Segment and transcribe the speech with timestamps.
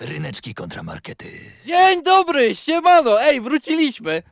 [0.00, 1.26] Ryneczki kontramarkety.
[1.64, 4.22] Dzień dobry, siemano, ej, wróciliśmy.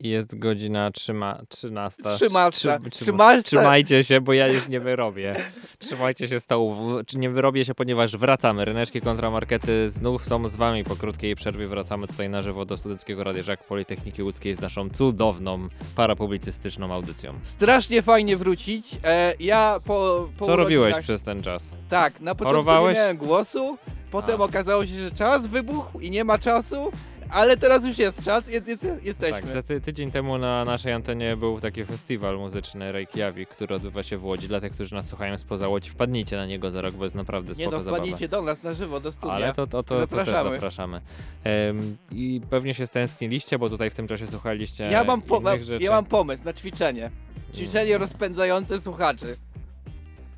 [0.00, 2.02] Jest godzina trzyma, 13.
[2.02, 3.42] Trzymasta, Trzy- trzymasta.
[3.42, 5.36] Trzymajcie się, bo ja już nie wyrobię.
[5.78, 7.06] Trzymajcie się stołów.
[7.06, 8.64] Czy nie wyrobię się, ponieważ wracamy.
[8.64, 10.84] Ryneczki kontramarkety znów są z wami.
[10.84, 14.90] Po krótkiej przerwie wracamy tutaj na żywo do Studenckiego Radia Żak Politechniki Łódzkiej z naszą
[14.90, 17.34] cudowną, parapublicystyczną audycją.
[17.42, 18.86] Strasznie fajnie wrócić.
[19.04, 21.76] E, ja po, po Co robiłeś przez ten czas?
[21.88, 22.94] Tak, na początku Chorowałeś?
[22.94, 23.78] nie miałem głosu,
[24.10, 24.44] potem A.
[24.44, 26.92] okazało się, że czas wybuchł i nie ma czasu,
[27.30, 29.40] ale teraz już jest czas, jest, jest, jesteśmy.
[29.40, 34.02] Tak, za ty, tydzień temu na naszej antenie był taki festiwal muzyczny Reykjavik, który odbywa
[34.02, 34.48] się w Łodzi.
[34.48, 37.48] Dla tych, którzy nas słuchają spoza Łodzi, wpadnijcie na niego za rok, bo jest naprawdę
[37.48, 38.02] nie spoko no, zabawa.
[38.02, 39.34] wpadnijcie do nas na żywo, do studia.
[39.34, 41.00] Ale to, to, to, to też Zapraszamy.
[41.44, 45.42] Em, I pewnie się stęskniliście, bo tutaj w tym czasie słuchaliście ja, mam po,
[45.80, 47.10] ja mam pomysł na ćwiczenie.
[47.54, 49.36] Ćwiczenie rozpędzające słuchaczy.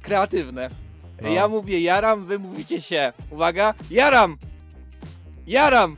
[0.02, 0.70] Kreatywne.
[1.22, 1.28] No.
[1.28, 3.12] Ja mówię jaram, wy mówicie się.
[3.30, 4.36] Uwaga, jaram!
[5.46, 5.96] Jaram!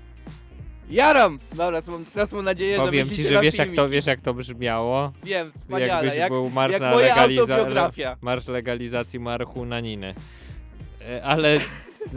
[0.90, 1.38] Jaram!
[1.54, 4.06] Dobra, mam, teraz mam nadzieję, że Powiem ci, myślicie że na wiesz jak, to, wiesz
[4.06, 5.12] jak to brzmiało.
[5.24, 8.16] Wiem, wspaniale, Jakbyś jak, był marsz jak na moja legaliza- autobiografia.
[8.20, 10.14] marsz legalizacji marchunaniny.
[11.08, 11.60] E, Ale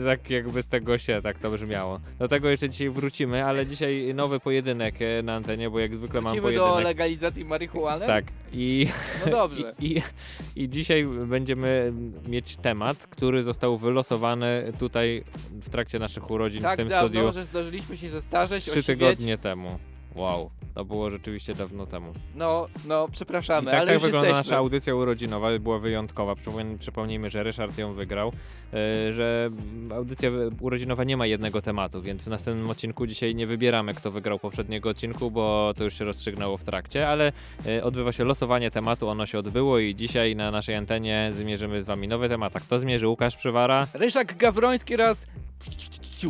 [0.05, 1.99] tak jakby z tego się tak to brzmiało.
[2.19, 6.21] Do tego jeszcze dzisiaj wrócimy, ale dzisiaj nowy pojedynek e, na antenie, bo jak zwykle
[6.21, 6.83] mam Wrócimy do pojedynek.
[6.85, 8.05] legalizacji marihuany?
[8.07, 8.25] Tak.
[8.53, 8.87] I
[9.25, 9.73] No dobrze.
[9.79, 10.01] I, i,
[10.63, 11.93] I dzisiaj będziemy
[12.27, 15.23] mieć temat, który został wylosowany tutaj
[15.61, 19.37] w trakcie naszych urodzin w Tak tym dawno, studiu że zdążyliśmy się zestarzeć, trzy tygodnie
[19.37, 19.79] temu.
[20.15, 22.13] Wow, to było rzeczywiście dawno temu.
[22.35, 24.49] No, no, I przepraszamy, tak, ale tak już wygląda jesteśmy.
[24.51, 26.33] nasza audycja urodzinowa, była wyjątkowa.
[26.33, 28.31] Przypomnij- Przypomnijmy, że Ryszard ją wygrał,
[28.73, 29.49] e, że
[29.95, 30.29] audycja
[30.59, 34.89] urodzinowa nie ma jednego tematu, więc w następnym odcinku dzisiaj nie wybieramy, kto wygrał poprzedniego
[34.89, 37.31] odcinku, bo to już się rozstrzygnęło w trakcie, ale
[37.67, 41.85] e, odbywa się losowanie tematu, ono się odbyło i dzisiaj na naszej antenie zmierzymy z
[41.85, 42.55] wami nowy temat.
[42.55, 43.07] A kto zmierzy?
[43.07, 43.87] Łukasz Przywara.
[43.93, 45.27] Ryszak Gawroński raz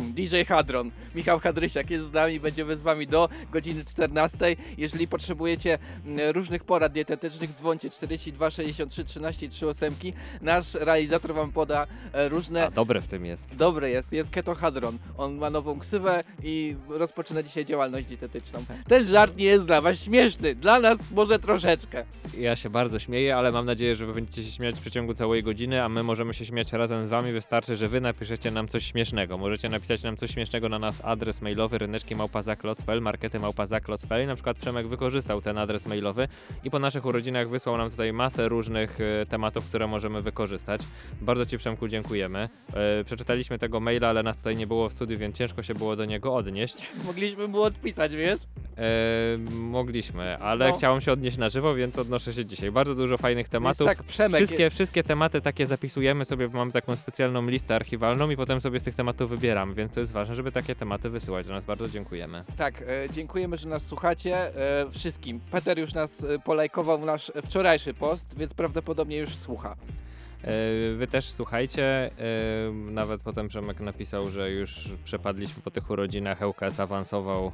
[0.00, 0.90] DJ Hadron.
[1.14, 4.56] Michał Hadrysiak jest z nami, będziemy z wami do godziny 14.
[4.78, 9.94] Jeżeli potrzebujecie mm, różnych porad dietetycznych, dzwońcie 42 63 13 38.
[10.40, 13.56] Nasz realizator wam poda e, różne A, dobre w tym jest.
[13.56, 14.98] Dobre jest, jest Keto Hadron.
[15.16, 18.64] On ma nową ksywę i rozpoczyna dzisiaj działalność dietetyczną.
[18.88, 22.04] Ten żart nie jest dla was śmieszny, dla nas może troszeczkę.
[22.38, 25.42] Ja się bardzo śmieję, ale mam nadzieję, że wy będziecie się śmiać w przeciągu całej
[25.42, 27.32] godziny, a my możemy się śmiać razem z wami.
[27.32, 29.23] Wystarczy, że wy napiszecie nam coś śmiesznego.
[29.30, 34.26] Możecie napisać nam coś śmiesznego na nas adres mailowy ryneczki małpazaklot.pl, markety małpazaklot.pl.
[34.26, 36.28] Na przykład Przemek wykorzystał ten adres mailowy
[36.64, 40.80] i po naszych urodzinach wysłał nam tutaj masę różnych e, tematów, które możemy wykorzystać.
[41.20, 42.48] Bardzo ci Przemku dziękujemy.
[42.74, 45.96] E, przeczytaliśmy tego maila, ale nas tutaj nie było w studiu, więc ciężko się było
[45.96, 46.76] do niego odnieść.
[47.04, 48.40] Mogliśmy mu odpisać, wiesz?
[48.78, 50.76] E, mogliśmy, ale No.
[50.76, 52.72] chciałem się odnieść na żywo, więc odnoszę się dzisiaj.
[52.72, 53.86] Bardzo dużo fajnych tematów.
[53.86, 58.60] Tak, Przemek, Wszystkie, wszystkie tematy takie zapisujemy sobie, mamy taką specjalną listę archiwalną i potem
[58.60, 61.64] sobie z tych tematów wybieramy, więc to jest ważne, żeby takie tematy wysyłać do nas.
[61.64, 62.44] Bardzo dziękujemy.
[62.56, 64.36] tak, e, dziękujemy, że nas słuchacie.
[64.36, 65.40] E, wszystkim.
[65.50, 69.76] Peter już nas e, polajkował nasz wczorajszy post, więc prawdopodobnie już słucha.
[70.42, 71.84] E, wy też słuchajcie.
[71.84, 72.10] E,
[72.72, 77.52] nawet potem Przemek napisał, że już przepadliśmy po tych urodzinach, Ełkas awansował,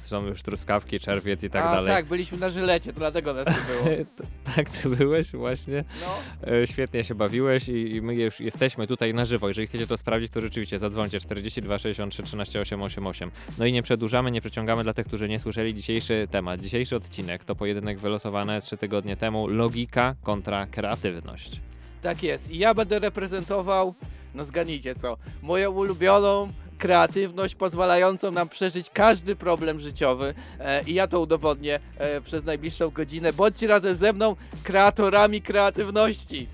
[0.00, 1.92] są już truskawki, czerwiec i tak A dalej.
[1.92, 4.06] tak, byliśmy na żylecie, to dlatego nas nie było.
[4.56, 5.84] tak, ty byłeś właśnie.
[6.00, 9.48] No, E, Świetnie się bawiłeś i, i my już jesteśmy tutaj na żywo.
[9.48, 13.30] Jeżeli chcecie to sprawdzić, to rzeczywiście zadzwońcie 42 63 13 888.
[13.58, 16.60] No i nie przedłużamy, nie przeciągamy dla tych, którzy nie słyszeli dzisiejszy temat.
[16.60, 19.46] Dzisiejszy odcinek to pojedynek wylosowany trzy tygodnie temu.
[19.48, 21.60] Logika kontra kreatywność.
[22.02, 22.50] Tak jest.
[22.50, 23.94] I ja będę reprezentował,
[24.34, 26.48] no zgadnijcie co, moją ulubioną
[26.78, 32.90] kreatywność pozwalającą nam przeżyć każdy problem życiowy e, i ja to udowodnię e, przez najbliższą
[32.90, 33.32] godzinę.
[33.32, 36.46] Bądźcie razem ze mną kreatorami kreatywności.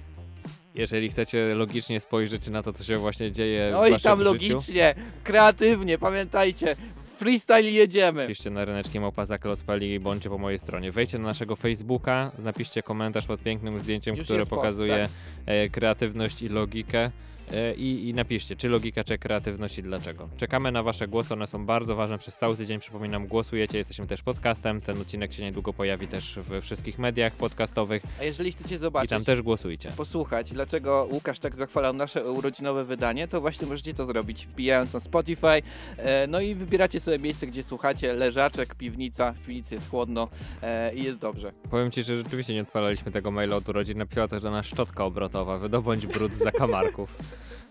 [0.74, 4.18] Jeżeli chcecie logicznie spojrzeć na to, co się właśnie dzieje No w i waszym tam
[4.18, 4.94] życiu, logicznie,
[5.24, 6.76] kreatywnie, pamiętajcie,
[7.24, 8.26] freestyle jedziemy.
[8.26, 10.92] Piszcie na ryneczki małpazaklot.pl i bądźcie po mojej stronie.
[10.92, 15.10] Wejdźcie na naszego Facebooka, napiszcie komentarz pod pięknym zdjęciem, Już które jest post, pokazuje tak.
[15.46, 17.10] e, kreatywność i logikę.
[17.52, 20.28] E, i, I napiszcie, czy logika, czy kreatywność i dlaczego.
[20.36, 22.80] Czekamy na Wasze głosy, one są bardzo ważne przez cały tydzień.
[22.80, 24.80] Przypominam, głosujecie, jesteśmy też podcastem.
[24.80, 29.10] Ten odcinek się niedługo pojawi też we wszystkich mediach podcastowych A jeżeli chcecie i zobaczyć,
[29.10, 29.90] tam też głosujcie.
[29.96, 35.00] posłuchać, dlaczego Łukasz tak zachwalał nasze urodzinowe wydanie, to właśnie możecie to zrobić, wbijając na
[35.00, 35.62] Spotify.
[35.96, 40.28] E, no i wybieracie sobie miejsce, gdzie słuchacie, leżaczek, piwnica, w piwnicy jest chłodno
[40.62, 41.52] e, i jest dobrze.
[41.70, 43.98] Powiem Ci, że rzeczywiście nie odpalaliśmy tego maila od urodzin.
[43.98, 45.58] Napisała też do nas szczotka obrotowa.
[45.58, 47.16] Wydobądź brud z zakamarków.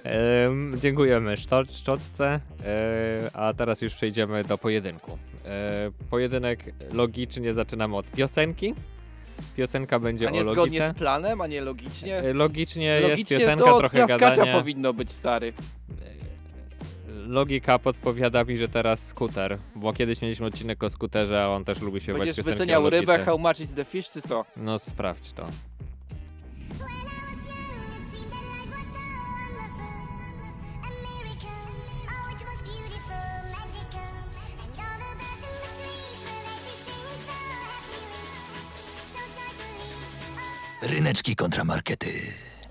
[0.03, 5.17] Em, dziękujemy szczot, szczotce, e, a teraz już przejdziemy do pojedynku.
[5.45, 6.59] E, pojedynek
[6.93, 8.75] logicznie zaczynamy od piosenki.
[9.57, 10.93] Piosenka będzie A nie o zgodnie logice.
[10.95, 12.17] z planem, a nie logicznie.
[12.17, 14.53] E, Logicznie, jest Logicznie piosenka, to trochę gadania.
[14.53, 15.53] powinno być stary.
[17.27, 21.81] logika podpowiada mi, że teraz skuter, bo kiedyś mieliśmy odcinek o skuterze, a on też
[21.81, 23.11] lubi śpiewać Będziesz piosenki wyceniał o logice.
[23.13, 24.45] rybę, how much is the fish, czy co?
[24.57, 25.45] No sprawdź to.
[40.87, 42.09] Ryneczki kontramarkety.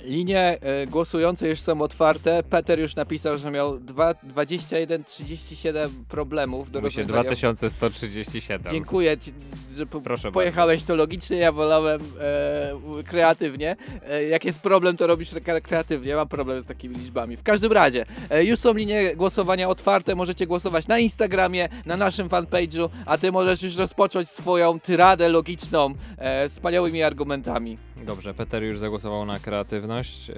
[0.04, 2.42] Linie e, głosujące już są otwarte.
[2.42, 7.22] Peter już napisał, że miał dwa- 21 37 problemów do się rozwiązania.
[7.24, 8.72] 2137.
[8.72, 9.32] Dziękuję ci,
[9.76, 13.76] że po, Proszę pojechałeś to logicznie, ja wolałem e, kreatywnie.
[14.08, 16.16] E, jak jest problem, to robisz re- kreatywnie.
[16.16, 17.36] Mam problem z takimi liczbami.
[17.36, 20.14] W każdym razie, e, już są linie głosowania otwarte.
[20.14, 25.94] Możecie głosować na Instagramie, na naszym fanpage'u, a ty możesz już rozpocząć swoją tyradę logiczną
[26.18, 27.78] e, wspaniałymi argumentami.
[28.06, 30.28] Dobrze, Peter już zagłosował na kreatywność.
[30.28, 30.34] Yy,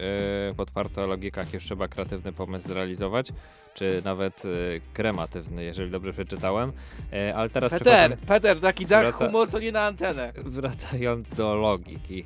[0.56, 3.28] podwarta logika, jak już trzeba kreatywny pomysł zrealizować,
[3.74, 6.72] czy nawet yy, krematywny, jeżeli dobrze przeczytałem.
[7.12, 10.32] Yy, ale teraz Peter, przechodząc- Peter, taki dark Wraca- humor to nie na antenę.
[10.44, 12.24] Wracając do logiki.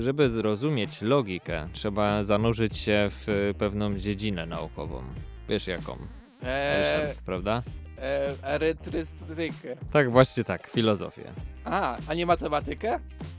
[0.00, 5.02] Żeby zrozumieć logikę, trzeba zanurzyć się w pewną dziedzinę naukową.
[5.48, 5.96] Wiesz jaką?
[6.42, 7.62] E, Ryszard, prawda?
[8.00, 9.76] E, erytrystykę.
[9.92, 11.32] Tak, właśnie tak, filozofię.
[11.64, 12.98] A, a nie matematykę?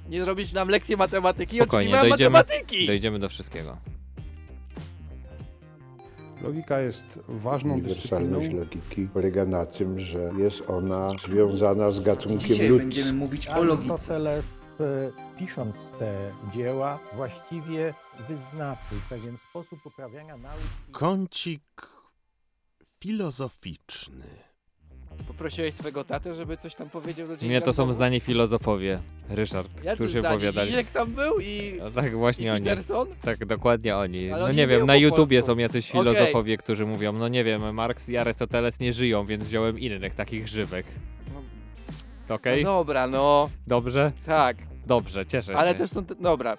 [0.10, 1.58] Nie zrobisz nam lekcję matematyki?
[1.58, 2.88] Spokojnie, Oczekiwałem dojdziemy- matematyki!
[2.88, 3.78] Dojdziemy do wszystkiego.
[6.44, 8.60] Logika jest ważną Uniwersalność dyscypliną.
[8.66, 12.90] logiki polega na tym, że jest ona związana z gatunkiem Dzisiaj ludzkim.
[12.90, 14.18] będziemy mówić o logice.
[14.80, 17.94] E, pisząc te dzieła, właściwie
[18.28, 20.64] wyznaczył pewien sposób uprawiania nauki.
[20.92, 21.88] Kącik
[23.00, 24.26] filozoficzny.
[25.30, 29.00] Poprosiłeś swego tatę, żeby coś tam powiedział do dzień Nie, to są znani filozofowie,
[29.30, 30.28] Ryszard, Jacy którzy znani?
[30.28, 30.70] opowiadali.
[30.70, 32.66] Zizek tam był i, No tak, i właśnie oni.
[32.66, 33.08] Peterson?
[33.22, 34.32] Tak, dokładnie oni.
[34.32, 35.54] Ale No oni nie wiem, na po YouTubie polsku.
[35.54, 36.02] są jacyś Okej.
[36.02, 40.48] filozofowie, którzy mówią, no nie wiem, Marx i Arystoteles nie żyją, więc wziąłem innych takich
[40.48, 40.86] żywych.
[41.34, 41.42] No,
[42.28, 42.64] To Okej?
[42.64, 44.12] no dobra, no, Dobrze?
[44.26, 44.58] tak.
[44.90, 45.78] Dobrze, cieszę Ale się.
[45.78, 46.58] też są, te, dobra.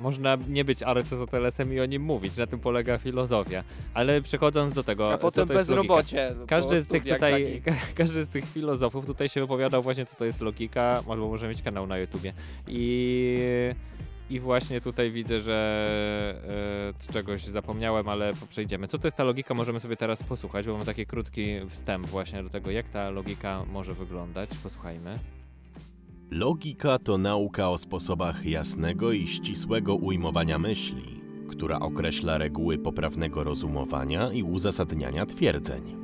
[0.00, 3.64] Można nie być Arystotelesem i o nim mówić, na tym polega filozofia.
[3.94, 6.34] Ale przechodząc do tego, A co potem bezrobocie.
[6.40, 10.16] po Każdy z tych tutaj, ka- każdy z tych filozofów tutaj się wypowiadał właśnie, co
[10.16, 12.32] to jest logika, albo może mieć kanał na YouTubie.
[12.68, 13.38] I,
[14.30, 18.88] i właśnie tutaj widzę, że e, czegoś zapomniałem, ale przejdziemy.
[18.88, 22.42] Co to jest ta logika, możemy sobie teraz posłuchać, bo mamy taki krótki wstęp właśnie
[22.42, 24.50] do tego, jak ta logika może wyglądać.
[24.62, 25.18] Posłuchajmy.
[26.34, 34.32] Logika to nauka o sposobach jasnego i ścisłego ujmowania myśli, która określa reguły poprawnego rozumowania
[34.32, 35.96] i uzasadniania twierdzeń.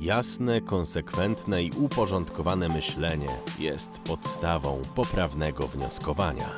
[0.00, 6.56] Jasne, konsekwentne i uporządkowane myślenie jest podstawą poprawnego wnioskowania.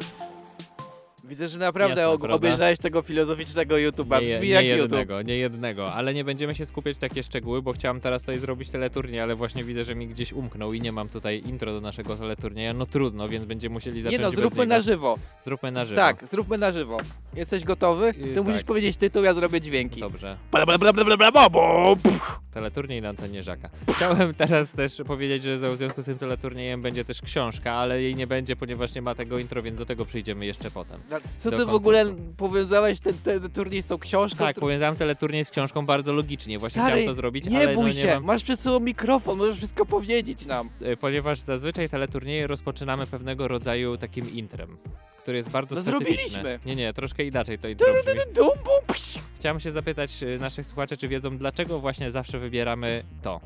[1.32, 2.34] Widzę, że naprawdę Jasne, og- prawda?
[2.37, 4.20] obejrzałeś tego filozoficznego YouTube'a.
[4.23, 4.81] Nie, Brzmi nie jak YouTube.
[4.82, 8.70] jednego, nie jednego, ale nie będziemy się skupiać takie szczegóły, bo chciałem teraz tutaj zrobić
[8.70, 12.17] teleturniej, ale właśnie widzę, że mi gdzieś umknął i nie mam tutaj intro do naszego
[12.17, 12.75] teleturnieja.
[12.75, 14.75] No trudno, więc będziemy musieli Nie zacząć no, bez zróbmy niego.
[14.75, 15.19] na żywo.
[15.44, 15.96] Zróbmy na żywo.
[15.96, 16.96] Tak, zróbmy na żywo.
[17.34, 18.14] Jesteś gotowy?
[18.14, 18.67] Ty Yy, musisz tak.
[18.67, 20.00] powiedzieć tytuł, ja zrobię dźwięki.
[20.00, 20.37] Dobrze.
[20.50, 22.38] Bla, bla, bla, bla, bla, bla, bo, pff.
[22.55, 23.70] Teleturniej na antenie Żaka.
[23.96, 28.14] Chciałem teraz też powiedzieć, że w związku z tym teleturniejem będzie też książka, ale jej
[28.17, 31.00] nie będzie, ponieważ nie ma tego intro, więc do tego przyjdziemy jeszcze potem.
[31.11, 32.04] No, Co Do ty w ogóle
[32.36, 34.38] powiązałeś ten, ten turniej z tą książką?
[34.38, 36.58] Tak, którą- powiązałem teleturniej z książką bardzo logicznie.
[36.58, 38.24] Właśnie Stary, chciałem to zrobić, Nie ale bój no, się, nie mam...
[38.24, 40.70] masz przed sobą mikrofon, możesz wszystko powiedzieć nam.
[40.82, 44.76] E, ponieważ zazwyczaj teleturnieje rozpoczynamy pewnego rodzaju takim intrem,
[45.19, 46.14] który jest bardzo No specyficzny.
[46.17, 46.58] zrobiliśmy.
[46.67, 48.20] Nie, nie, troszkę inaczej to intro brzmi.
[48.34, 49.19] Dum, bum, psz.
[49.38, 53.41] Chciałem się zapytać e, naszych słuchaczy, czy wiedzą, dlaczego właśnie zawsze wybieramy to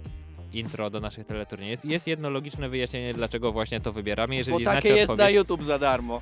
[0.53, 1.71] intro do naszych teleturniejów.
[1.73, 4.37] Jest, jest jedno logiczne wyjaśnienie, dlaczego właśnie to wybieramy.
[4.37, 5.37] Jeżeli Bo znacie takie jest na odpowiedź...
[5.37, 6.21] YouTube za darmo.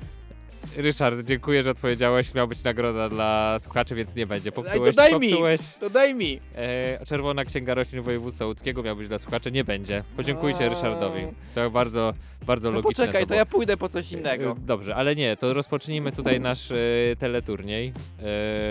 [0.77, 2.33] Ryszard, dziękuję, że odpowiedziałeś.
[2.33, 4.51] Miał być nagroda dla słuchaczy, więc nie będzie.
[4.51, 5.29] Popsułeś, daj mi.
[5.29, 5.61] popsułeś.
[5.79, 6.39] To daj mi.
[6.55, 10.03] E, Czerwona Księga Roślin Województwa Łódzkiego miał być dla słuchaczy, nie będzie.
[10.17, 10.69] Podziękujcie A.
[10.69, 11.21] Ryszardowi.
[11.55, 12.13] To bardzo,
[12.45, 13.03] bardzo To logiczne.
[13.05, 13.37] poczekaj, to było.
[13.37, 14.51] ja pójdę po coś innego.
[14.51, 16.75] E, Dobrze, ale nie, to rozpocznijmy tutaj nasz e,
[17.19, 17.93] teleturniej.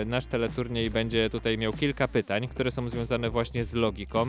[0.01, 4.25] E, nasz teleturniej będzie tutaj miał kilka pytań, które są związane właśnie z logiką,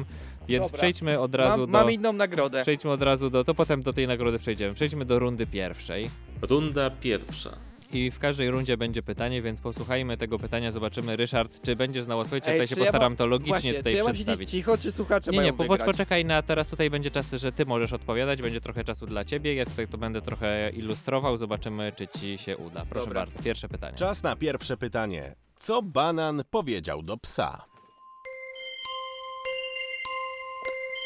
[0.48, 0.78] więc Dobra.
[0.78, 1.78] przejdźmy od razu Mam, do...
[1.78, 2.62] mam inną nagrodę.
[2.62, 4.74] Przejdźmy od razu do, to potem do tej nagrody przejdziemy.
[4.74, 6.10] Przejdźmy do rundy pierwszej.
[6.42, 7.50] Runda pierwsza.
[7.92, 11.16] I w każdej rundzie będzie pytanie, więc posłuchajmy tego pytania, zobaczymy.
[11.16, 12.44] Ryszard, czy będziesz znał odpowiedź?
[12.46, 14.40] Ej, Tutaj się ja postaram mam- to logicznie Właśnie, tutaj czy ja mam przedstawić.
[14.50, 15.84] siedzieć cicho, czy słuchacze Nie, mają nie, po, wygrać?
[15.84, 19.54] poczekaj na, teraz tutaj będzie czas, że ty możesz odpowiadać, będzie trochę czasu dla ciebie,
[19.54, 22.86] ja tutaj to będę trochę ilustrował, zobaczymy, czy ci się uda.
[22.90, 23.20] Proszę Dobra.
[23.26, 23.96] bardzo, pierwsze pytanie.
[23.96, 25.34] Czas na pierwsze pytanie.
[25.56, 27.64] Co banan powiedział do psa?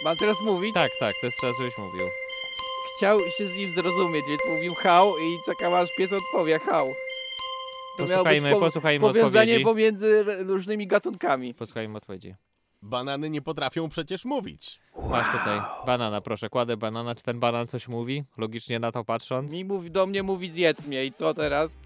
[0.05, 0.75] Mam teraz mówić?
[0.75, 2.07] Tak, tak, to jest czas, żebyś mówił.
[3.01, 6.87] Chciał się z nim zrozumieć, więc mówił hał i czekał aż pies odpowie hał.
[7.99, 9.65] To miało być Posłuchajmy, po- posłuchajmy powiązanie odpowiedzi.
[9.65, 11.55] pomiędzy różnymi gatunkami.
[11.55, 12.35] Posłuchajmy odpowiedzi.
[12.83, 14.81] Banany nie potrafią przecież mówić.
[15.09, 17.15] Masz tutaj banana, proszę, kładę banana.
[17.15, 18.25] Czy ten banan coś mówi?
[18.39, 19.53] Logicznie na to patrząc.
[19.53, 21.79] Mi mów, do mnie mówi zjedz mnie i co teraz?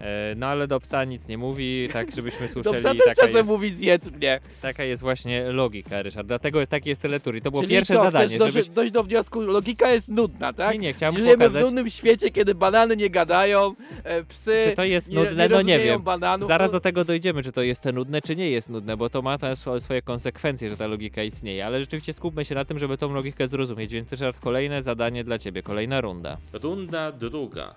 [0.00, 2.78] E, no ale do psa nic nie mówi, tak żebyśmy Do słyszeli.
[2.78, 4.40] psa też taka, czasem jest, mówi zjedz mnie.
[4.62, 6.26] taka jest właśnie logika, Ryszard.
[6.26, 7.36] Dlatego taki jest teletur.
[7.36, 8.68] I to było Czyli pierwsze co, zadanie, dojść, żebyś...
[8.68, 10.72] dojść do wniosku, logika jest nudna, tak?
[10.72, 13.74] Nie, nie, chciałem Żyjemy pokazać, w nudnym świecie, kiedy banany nie gadają,
[14.04, 16.02] e, psy czy to jest nie, nudne, nie no nie wiem.
[16.02, 16.48] bananów.
[16.48, 19.22] Zaraz no, do tego dojdziemy, czy to jest nudne, czy nie jest nudne, bo to
[19.22, 21.66] ma też swoje konsekwencje, że ta logika istnieje.
[21.66, 23.92] Ale rzeczywiście skupmy się na tym, żeby tą logikę zrozumieć.
[23.92, 26.36] Więc Ryszard, kolejne zadanie dla ciebie, kolejna runda.
[26.52, 27.74] Runda druga.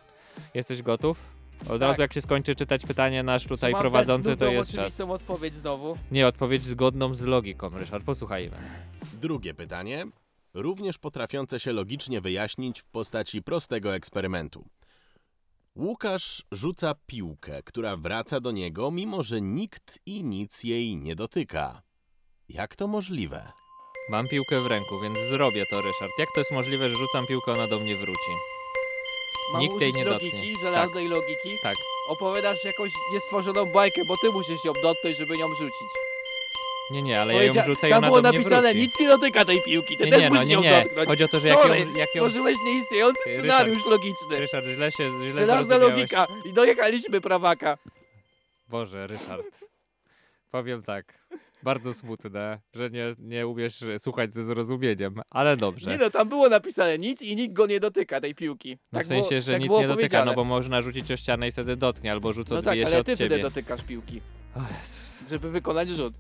[0.53, 1.38] Jesteś gotów?
[1.61, 1.81] Od Tak.
[1.81, 4.77] razu jak się skończy czytać pytanie, nasz tutaj mam prowadzący, dać to nudną, jest czas.
[4.79, 5.97] oczywistą odpowiedź znowu.
[6.11, 8.57] Nie, odpowiedź zgodną z logiką, Ryszard, posłuchajmy.
[9.13, 10.05] Drugie pytanie,
[10.53, 14.65] również potrafiące się logicznie wyjaśnić w postaci prostego eksperymentu.
[15.75, 21.81] Łukasz rzuca piłkę, która wraca do niego, mimo że nikt i nic jej nie dotyka.
[22.49, 23.51] Jak to możliwe?
[24.11, 26.11] Mam piłkę w ręku, więc zrobię to, Ryszard.
[26.19, 28.31] Jak to jest możliwe, że rzucam piłkę, ona do mnie wróci?
[29.53, 30.55] Mam Nikt użyć jej nie logiki, dotknie.
[30.61, 31.57] żelaznej logiki.
[31.63, 31.75] Tak.
[32.07, 35.87] Opowiadasz jakąś niestworzoną bajkę, bo ty musisz ją dotknąć, żeby ją rzucić.
[36.91, 38.79] Nie, nie, ale ja ją rzucę i Tam ona było do mnie napisane, wróci.
[38.87, 40.83] nic nie dotyka tej piłki, ty Nie, też nie, no musisz nie, ją nie.
[40.83, 41.07] dotknąć.
[41.09, 44.39] Chodzi o to, że jak ją- Sorry, jak ją- stworzyłeś nieistniejący Ryszard, scenariusz logiczny.
[44.39, 46.11] Ryszard, źle się źle Żelazna zrozumiałeś.
[46.11, 47.77] logika i dojechaliśmy prawaka.
[48.67, 49.45] Boże, Ryszard.
[50.51, 51.19] Powiem tak.
[51.63, 55.89] Bardzo smutne, że nie, nie umiesz słuchać ze zrozumieniem, ale dobrze.
[55.89, 58.77] Nie no, tam było napisane nic i nikt go nie dotyka, tej piłki.
[58.91, 61.17] No tak w sensie, było, że tak nic nie dotyka, no bo można rzucić o
[61.17, 63.83] ścianę i wtedy dotknie, albo rzucę No tak, odbije się ale od ty wtedy dotykasz
[63.83, 64.21] piłki,
[65.29, 66.13] żeby wykonać rzut.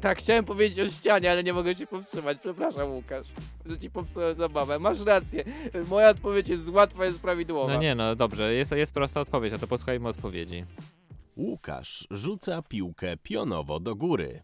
[0.00, 2.38] Tak, chciałem powiedzieć o ścianie, ale nie mogę się powstrzymać.
[2.40, 3.26] Przepraszam, Łukasz,
[3.66, 4.78] że ci popsułem zabawę.
[4.78, 5.44] Masz rację.
[5.88, 7.72] Moja odpowiedź jest łatwa, jest prawidłowa.
[7.74, 10.64] No nie, no dobrze, jest, jest prosta odpowiedź, a to posłuchajmy odpowiedzi.
[11.36, 14.42] Łukasz rzuca piłkę pionowo do góry.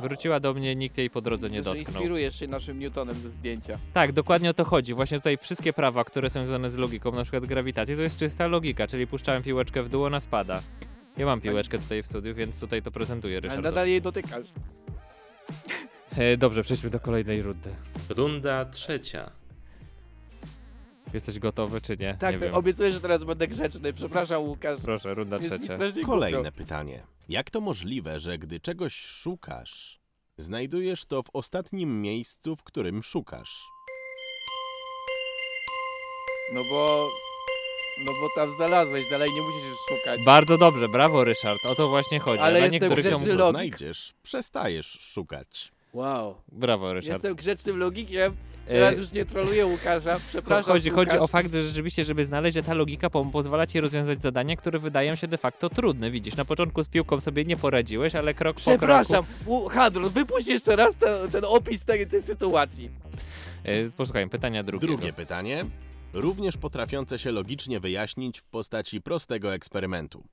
[0.00, 1.86] Wróciła do mnie, nikt jej po drodze nie że dotknął.
[1.92, 3.78] inspirujesz się naszym Newtonem ze zdjęcia.
[3.94, 4.94] Tak, dokładnie o to chodzi.
[4.94, 8.46] Właśnie tutaj wszystkie prawa, które są związane z logiką, na przykład grawitacji, to jest czysta
[8.46, 10.62] logika, czyli puszczałem piłeczkę w dół, ona spada.
[11.16, 13.62] Ja mam piłeczkę tutaj w studiu, więc tutaj to prezentuję, Ale Ryszard.
[13.64, 14.46] nadal jej dotykasz.
[16.16, 17.70] E, dobrze, przejdźmy do kolejnej rundy.
[18.08, 19.30] Runda trzecia.
[21.14, 22.14] Jesteś gotowy, czy nie?
[22.14, 22.54] Tak, nie wiem.
[22.54, 23.92] obiecuję, że teraz będę grzeczny.
[23.92, 24.78] Przepraszam, Łukasz.
[24.82, 25.74] Proszę, runda Jest mi trzecia.
[25.76, 27.02] strasznie Kolejne pytanie.
[27.28, 30.00] Jak to możliwe, że gdy czegoś szukasz,
[30.36, 33.60] znajdujesz to w ostatnim miejscu, w którym szukasz?
[36.54, 37.08] No bo...
[38.06, 40.20] No bo tam znalazłeś, dalej nie musisz już szukać.
[40.24, 42.42] Bardzo dobrze, brawo Ryszard, o to właśnie chodzi.
[42.42, 43.10] Ale Dla jestem niektórych ją...
[43.10, 43.52] grzeczny To logik.
[43.78, 45.72] znajdziesz, przestajesz szukać.
[45.92, 46.34] Wow.
[46.52, 47.12] Brawo Ryszard.
[47.12, 48.36] Jestem grzecznym logikiem.
[48.66, 50.20] E, Teraz już nie troluję Łukasza.
[50.28, 51.22] Przepraszam, Chodzi, chodzi Łukasz.
[51.22, 54.78] o fakt, że rzeczywiście, żeby znaleźć, że ta logika po- pozwala ci rozwiązać zadania, które
[54.78, 56.10] wydają się de facto trudne.
[56.10, 58.78] Widzisz, na początku z piłką sobie nie poradziłeś, ale krok po kroku...
[58.78, 59.24] Przepraszam,
[59.70, 62.90] Hadron, wypuść jeszcze raz ten, ten opis tej, tej sytuacji.
[63.64, 64.92] E, Posłuchaj, pytania drugiego.
[64.96, 65.64] Drugie pytanie,
[66.12, 70.24] również potrafiące się logicznie wyjaśnić w postaci prostego eksperymentu.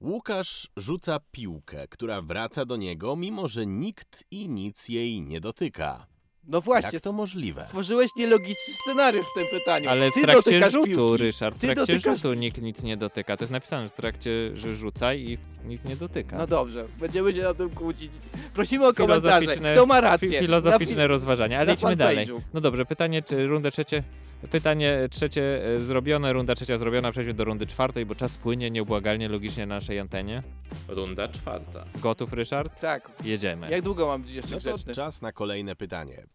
[0.00, 6.06] Łukasz rzuca piłkę, która wraca do niego, mimo że nikt i nic jej nie dotyka.
[6.44, 7.62] No właśnie, Jak to możliwe?
[7.64, 9.90] stworzyłeś nielogiczny scenariusz w tym pytaniu.
[9.90, 11.22] Ale w Ty trakcie dotykasz rzutu, piłki.
[11.22, 13.36] Ryszard, w Ty trakcie dotykasz- rzutu nikt nic nie dotyka.
[13.36, 15.38] To jest napisane, w trakcie, że rzucaj i
[15.68, 16.38] nic nie dotyka.
[16.38, 18.12] No dobrze, będziemy się o tym kłócić.
[18.54, 19.40] Prosimy o komentarze.
[19.46, 20.40] Filozoficzne- Kto ma Fi- rację?
[20.40, 22.26] Filozoficzne Na fi- rozważania, ale na idźmy dalej.
[22.26, 22.40] fanpage'u.
[22.54, 24.02] No dobrze, pytanie, czy rundę trzecie...
[24.50, 29.28] Pytanie trzecie e, zrobione, runda trzecia zrobiona, przejdźmy do rundy czwartej, bo czas płynie nieubłagalnie,
[29.28, 30.42] logicznie na naszej antenie.
[30.88, 31.84] Runda czwarta.
[31.96, 32.80] Gotów, Ryszard?
[32.80, 33.10] Tak.
[33.24, 33.70] Jedziemy.
[33.70, 34.94] Jak długo mam być jeszcze No to grzeczny?
[34.94, 36.26] czas na kolejne pytanie.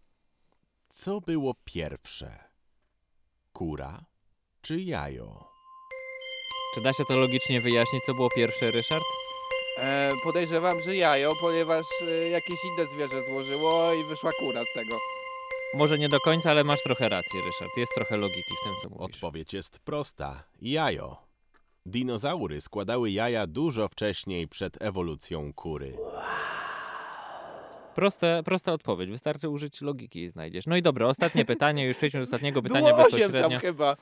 [0.89, 2.39] Co było pierwsze?
[3.53, 3.99] Kura
[4.61, 5.47] czy jajo?
[6.75, 9.03] Czy da się to logicznie wyjaśnić, co było pierwsze, Ryszard?
[9.77, 14.97] E, podejrzewam, że jajo, ponieważ e, jakieś inne zwierzę złożyło i wyszła kura z tego.
[15.73, 17.77] Może nie do końca, ale masz trochę racji, Ryszard.
[17.77, 19.15] Jest trochę logiki w tym, co mówisz.
[19.15, 20.43] Odpowiedź jest prosta.
[20.61, 21.17] Jajo.
[21.85, 25.97] Dinozaury składały jaja dużo wcześniej przed ewolucją kury.
[27.95, 29.09] Proste, prosta odpowiedź.
[29.09, 30.67] Wystarczy użyć logiki i znajdziesz.
[30.67, 31.85] No i dobra, ostatnie pytanie.
[31.85, 33.59] Już przejdźmy do ostatniego pytania Było osiem tam bezpośrednio.
[33.59, 33.97] chyba.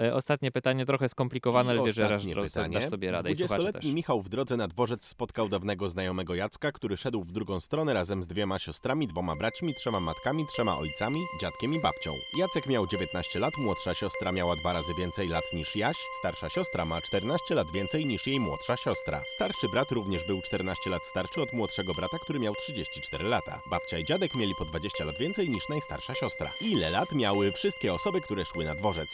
[0.00, 2.80] E, Ostatnie pytanie trochę skomplikowane, ale wierzę, że pytanie.
[2.80, 3.72] dasz sobie radę i słuchacze też.
[3.72, 7.94] 20-letni Michał w drodze na dworzec spotkał dawnego znajomego Jacka, który szedł w drugą stronę
[7.94, 12.12] razem z dwiema siostrami, dwoma braćmi, trzema matkami, trzema ojcami, dziadkiem i babcią.
[12.38, 16.84] Jacek miał 19 lat, młodsza siostra miała dwa razy więcej lat niż Jaś, starsza siostra
[16.84, 19.20] ma 14 lat więcej niż jej młodsza siostra.
[19.34, 23.60] Starszy brat również był 14 lat starszy od młodszego brata, który miał 34 lata.
[23.70, 26.50] Babcia i dziadek mieli po 20 lat więcej niż najstarsza siostra.
[26.60, 29.08] Ile lat miały wszystkie osoby, które szły na dworzec?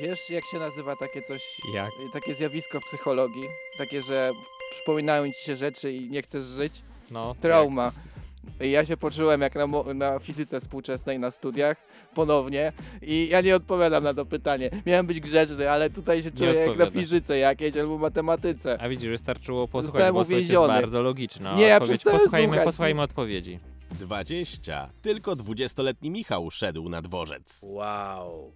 [0.00, 1.90] Wiesz, jak się nazywa takie coś, Jak?
[2.12, 3.44] takie zjawisko w psychologii?
[3.78, 4.32] Takie, że
[4.70, 6.72] przypominają ci się rzeczy i nie chcesz żyć?
[7.10, 7.92] No, Trauma.
[8.60, 11.76] I Ja się poczułem jak na, mo- na fizyce współczesnej na studiach
[12.14, 14.70] ponownie i ja nie odpowiadam na to pytanie.
[14.86, 16.94] Miałem być grzeczny, ale tutaj się czuję jak na odpowiadasz.
[17.02, 18.78] fizyce jakiejś albo matematyce.
[18.80, 20.80] A widzisz, wystarczyło posłuchać, Zostałem bo odpowiedź jest uwięziony.
[20.80, 21.54] bardzo logiczna.
[21.56, 22.64] Nie, ja Odpowiedź, przestałem posłuchajmy, słuchać.
[22.64, 23.58] posłuchajmy odpowiedzi.
[23.90, 24.90] 20.
[25.02, 27.60] Tylko 20-letni Michał szedł na dworzec.
[27.66, 28.52] Wow.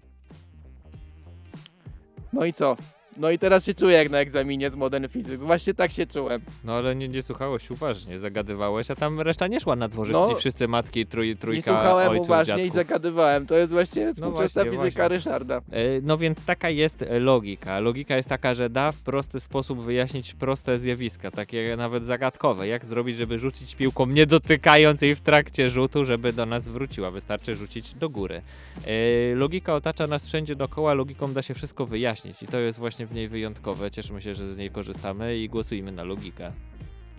[2.32, 2.76] No i co?
[3.18, 5.36] No i teraz się czuję jak na egzaminie z Modern Physics.
[5.42, 6.40] Właśnie tak się czułem.
[6.64, 10.30] No ale nie, nie słuchałeś uważnie, zagadywałeś, a tam reszta nie szła na dworzec No.
[10.32, 12.74] i wszyscy matki, trój, trójka Nie słuchałem ojców, uważnie i dziadków.
[12.74, 13.46] zagadywałem.
[13.46, 15.08] To jest właśnie współczesna właśnie, fizyka właśnie.
[15.08, 15.56] Ryszarda.
[15.56, 15.62] E,
[16.02, 17.80] No więc taka jest e, logika.
[17.80, 22.68] Logika jest taka, że da w prosty sposób wyjaśnić proste zjawiska, takie nawet zagadkowe.
[22.68, 27.10] Jak zrobić, żeby rzucić piłką nie dotykając jej w trakcie rzutu, żeby do nas wróciła.
[27.10, 28.42] Wystarczy rzucić do góry.
[28.86, 33.07] E, Logika otacza nas wszędzie dookoła, logiką da się wszystko wyjaśnić i to jest właśnie
[33.10, 33.90] w niej wyjątkowe.
[33.90, 36.52] Cieszymy się, że z niej korzystamy i głosujmy na logikę.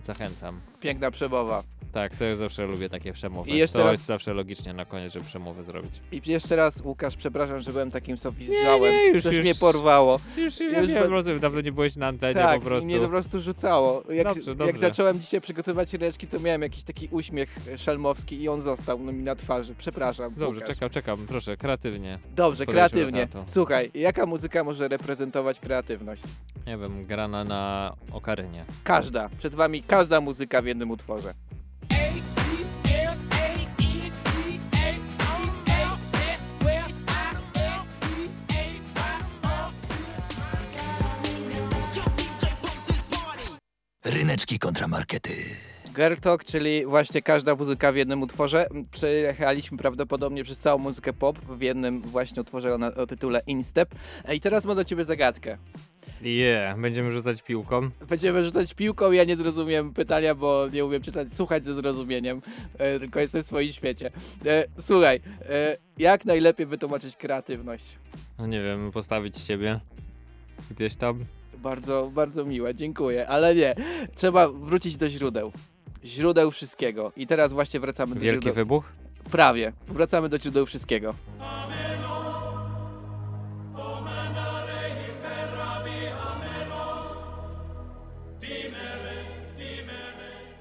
[0.04, 0.60] Zachęcam.
[0.80, 1.62] Piękna przemowa.
[1.92, 3.50] Tak, to ja zawsze lubię takie przemowy.
[3.50, 5.92] I jeszcze to raz- jest zawsze logicznie na koniec, żeby przemowę zrobić.
[6.12, 8.92] I jeszcze raz, Łukasz, przepraszam, że byłem takim sofistrzałem.
[8.92, 10.20] nie, już- Coś już- mnie porwało.
[10.36, 12.84] Już, już, Już ja be- rozumiem, dawno nie byłeś na antenie tak, po prostu.
[12.84, 14.02] i mnie po prostu rzucało.
[14.12, 14.80] Jak, Dobrze, jak dobrze.
[14.80, 19.22] zacząłem dzisiaj przygotowywać reczki, to miałem jakiś taki uśmiech szelmowski i on został no, mi
[19.22, 19.74] na twarzy.
[19.78, 20.34] Przepraszam.
[20.36, 20.74] Dobrze, Łukasz.
[20.76, 22.18] czekam, czekam, proszę, kreatywnie.
[22.36, 23.26] Dobrze, Podejdźmy do kreatywnie.
[23.26, 23.52] tematu.
[23.52, 26.22] Słuchaj, jaka muzyka może reprezentować kreatywność?
[26.66, 28.64] Nie wiem, grana na okarynie.
[28.84, 29.28] Każda.
[29.38, 31.34] Przed wami każda muzyka w jednym utworze.
[44.30, 45.30] Ryneczki kontramarkety.
[45.96, 48.66] Girl Talk, czyli właśnie każda muzyka w jednym utworze.
[48.92, 53.94] Przejechaliśmy prawdopodobnie przez całą muzykę pop w jednym właśnie utworze o, na- o tytule Instep.
[54.34, 55.58] I teraz mam do ciebie zagadkę.
[56.22, 57.90] Yeah, będziemy rzucać piłką.
[58.08, 62.42] Będziemy rzucać piłką, ja nie zrozumiem pytania, bo nie umiem czytać, słuchać ze zrozumieniem,
[62.78, 64.10] e, tylko jestem w swoim świecie.
[64.46, 67.84] E, słuchaj, e, jak najlepiej wytłumaczyć kreatywność?
[68.38, 69.80] No nie wiem, postawić ciebie.
[70.70, 71.24] Gdzieś tam.
[71.62, 73.74] Bardzo, bardzo miłe, dziękuję, ale nie.
[74.14, 75.52] Trzeba wrócić do źródeł.
[76.04, 77.12] Źródeł wszystkiego.
[77.16, 78.54] I teraz właśnie wracamy do Wielki źródeł.
[78.54, 78.84] wybuch.
[79.30, 79.72] Prawie.
[79.88, 81.14] Wracamy do źródeł wszystkiego.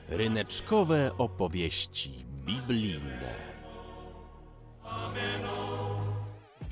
[0.10, 3.50] Ryneczkowe opowieści biblijne.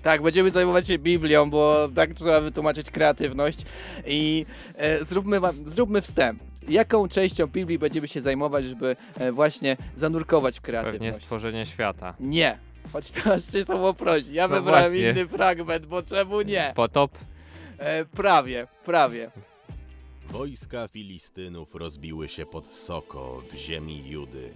[0.08, 3.60] Tak, będziemy zajmować się Biblią, bo tak trzeba wytłumaczyć kreatywność.
[4.06, 6.40] I e, zróbmy, wam, zróbmy wstęp.
[6.70, 11.18] Jaką częścią Biblii będziemy się zajmować, żeby e, właśnie zanurkować w Pewnie kreatywność?
[11.18, 12.14] stworzenie świata.
[12.20, 12.58] Nie.
[12.94, 14.34] Choć teraz cię samo prosi.
[14.34, 15.10] Ja No wybrałem właśnie.
[15.10, 16.72] inny fragment, bo czemu nie?
[16.76, 17.12] Potop.
[17.78, 19.32] E, prawie, prawie.
[20.30, 24.50] Wojska Filistynów rozbiły się pod Soko w ziemi Judy,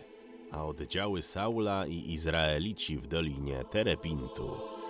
[0.51, 4.80] a oddziały Saula i Izraelici w dolinie Terepintu.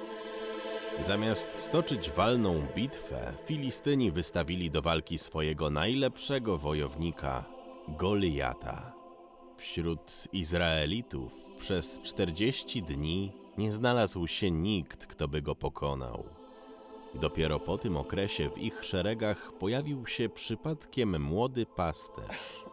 [1.01, 7.45] Zamiast stoczyć walną bitwę, Filistyni wystawili do walki swojego najlepszego wojownika,
[7.87, 8.93] Goliata.
[9.57, 16.23] Wśród Izraelitów przez 40 dni nie znalazł się nikt, kto by go pokonał.
[17.13, 22.65] Dopiero po tym okresie w ich szeregach pojawił się przypadkiem młody pasterz,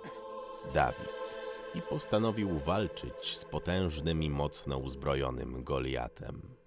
[0.74, 1.38] Dawid,
[1.74, 6.57] i postanowił walczyć z potężnym i mocno uzbrojonym Goliatem.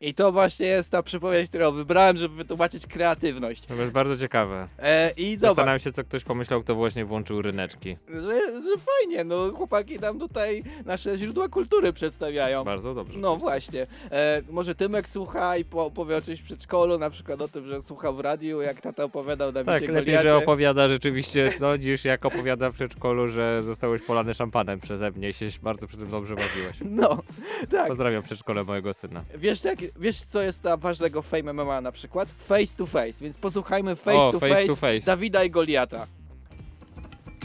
[0.00, 3.66] I to właśnie jest ta przypowieść, którą wybrałem, żeby wytłumaczyć kreatywność.
[3.66, 4.68] To jest bardzo ciekawe.
[4.78, 5.56] E, I zobacz.
[5.56, 7.96] Zastanawiam się, co ktoś pomyślał, kto właśnie włączył ryneczki.
[8.08, 12.64] Że, że fajnie, no chłopaki nam tutaj nasze źródła kultury przedstawiają.
[12.64, 13.18] Bardzo dobrze.
[13.18, 13.86] No właśnie.
[14.10, 17.66] E, może Tymek słucha i po, opowie o czymś w przedszkolu, na przykład o tym,
[17.66, 20.28] że słuchał w radiu, jak tata opowiadał na Tak, lepiej, Goliacie.
[20.28, 25.28] że opowiada rzeczywiście co, niż jak opowiada w przedszkolu, że zostałeś polany szampanem przeze mnie
[25.28, 26.76] i się bardzo przy tym dobrze bawiłeś.
[26.84, 27.22] No,
[27.70, 27.88] tak.
[27.88, 29.24] Pozdrawiam przedszkole mojego syna.
[29.38, 32.28] Wiesz, jak, wiesz, co jest ta ważnego w Fame MMA na przykład?
[32.28, 35.00] Face to face, więc posłuchajmy face, O, to, face face to face.
[35.06, 36.06] Dawida i Goliata.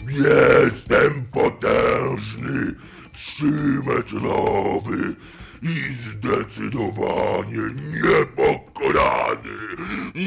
[0.07, 2.75] Jestem potężny,
[3.13, 5.15] trzymetrowy
[5.61, 7.61] i zdecydowanie
[7.93, 9.57] niepokonany.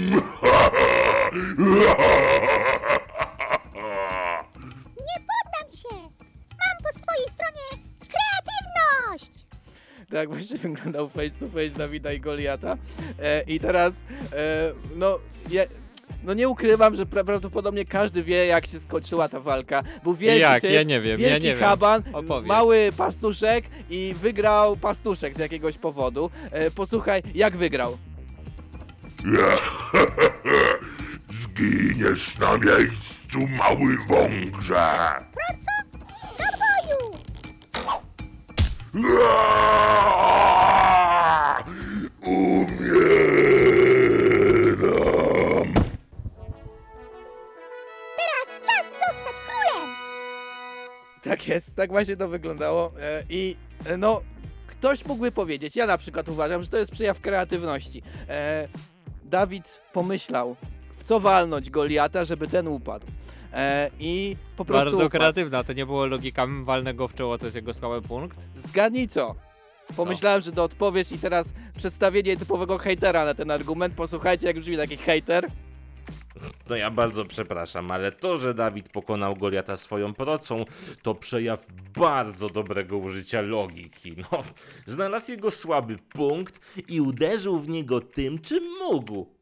[10.15, 12.77] Tak właśnie wyglądał face to face Dawida i Goliata.
[13.23, 15.19] E, I teraz, e, no,
[15.51, 15.67] je,
[16.25, 19.83] no nie ukrywam, że pra prawdopodobnie każdy wie, jak się skończyła ta walka.
[20.05, 20.63] Był wielki jak?
[20.63, 21.65] typ, Ja nie wiem, ja wielki nie wiem.
[21.65, 22.49] haban, Opowiedz.
[22.49, 26.31] mały pastuszek i wygrał pastuszek z jakiegoś powodu.
[26.51, 27.97] E, posłuchaj, jak wygrał.
[31.29, 33.39] Zginiesz na miejscu.
[33.59, 34.99] mały wągrze!
[35.35, 35.74] Do
[38.95, 39.35] Umieram!
[48.17, 49.95] Teraz czas zostać królem!
[51.23, 52.93] Tak jest, tak właśnie to wyglądało.
[53.01, 54.21] E, I e, no,
[54.67, 58.03] ktoś mógłby powiedzieć, ja na przykład uważam, że to jest przejaw kreatywności.
[58.29, 58.69] E,
[59.25, 60.57] Dawid pomyślał,
[60.97, 63.07] w co walnąć Goliata, żeby ten upadł.
[63.55, 67.57] E, I po prostu Bardzo kreatywna, to nie było logika walnego w czoło, to jest
[67.57, 68.39] jego słaby punkt.
[68.57, 69.35] Zgadnij co?
[69.97, 73.95] Pomyślałem, że to odpowiesz i teraz przedstawienie typowego hejtera na ten argument.
[73.95, 75.49] Posłuchajcie, jak brzmi taki hejter.
[76.69, 80.65] No ja bardzo przepraszam, ale to, że Dawid pokonał Goliata swoją procą,
[81.03, 84.17] to przejaw bardzo dobrego użycia logiki.
[84.17, 84.43] No,
[84.87, 89.35] znalazł jego słaby punkt i uderzył w niego tym, czym mógł.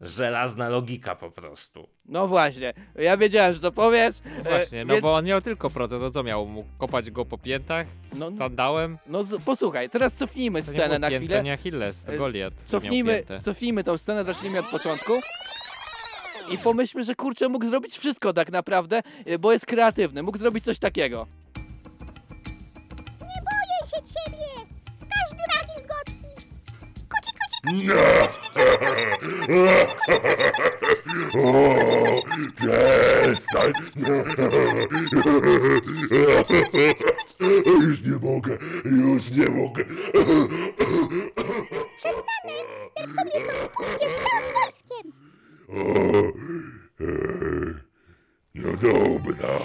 [0.00, 1.88] Żelazna logika po prostu.
[2.06, 4.14] No właśnie, ja wiedziałem, że to powiesz.
[4.38, 6.46] e, Właśnie, no więc- bo on miał tylko procent, to co miał?
[6.46, 7.86] Mógł kopać go po piętach?
[8.14, 8.98] no, Sandałem?
[9.06, 11.42] no z- posłuchaj, teraz cofnijmy To scenę na piętę, chwilę.
[11.42, 12.54] nie Achilles, to E, Goliat.
[12.54, 15.12] miał Cofnijmy, cofnijmy tą scenę, zacznijmy od początku.
[16.54, 20.22] I pomyślmy, że kurczę mógł zrobić wszystko tak naprawdę, e, bo jest kreatywny.
[20.22, 21.26] Mógł zrobić coś takiego.
[31.34, 31.74] O,
[32.56, 33.72] przestań!
[37.80, 39.84] Już nie mogę, już nie mogę.
[41.96, 42.56] Przestanę,
[42.96, 45.12] jak sobie stąd pójdziesz całym wojskiem!
[45.68, 46.18] O,
[47.00, 47.82] e,
[48.54, 49.58] No dobra.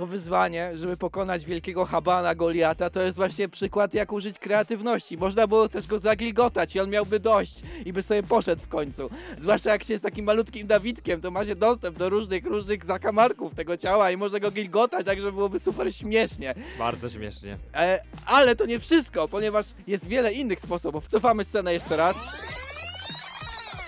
[0.00, 5.18] To wyzwanie, żeby pokonać wielkiego Habana Goliata, to jest właśnie przykład, jak użyć kreatywności.
[5.18, 9.10] Można było też go zagilgotać i on miałby dość i by sobie poszedł w końcu.
[9.40, 13.54] Zwłaszcza jak się jest takim malutkim Dawidkiem, to ma się dostęp do różnych, różnych zakamarków
[13.54, 16.54] tego ciała i może go gilgotać, tak żeby byłoby super śmiesznie.
[16.78, 17.58] Bardzo śmiesznie.
[17.74, 21.08] E, ale to nie wszystko, ponieważ jest wiele innych sposobów.
[21.08, 22.16] Cofamy scenę jeszcze raz.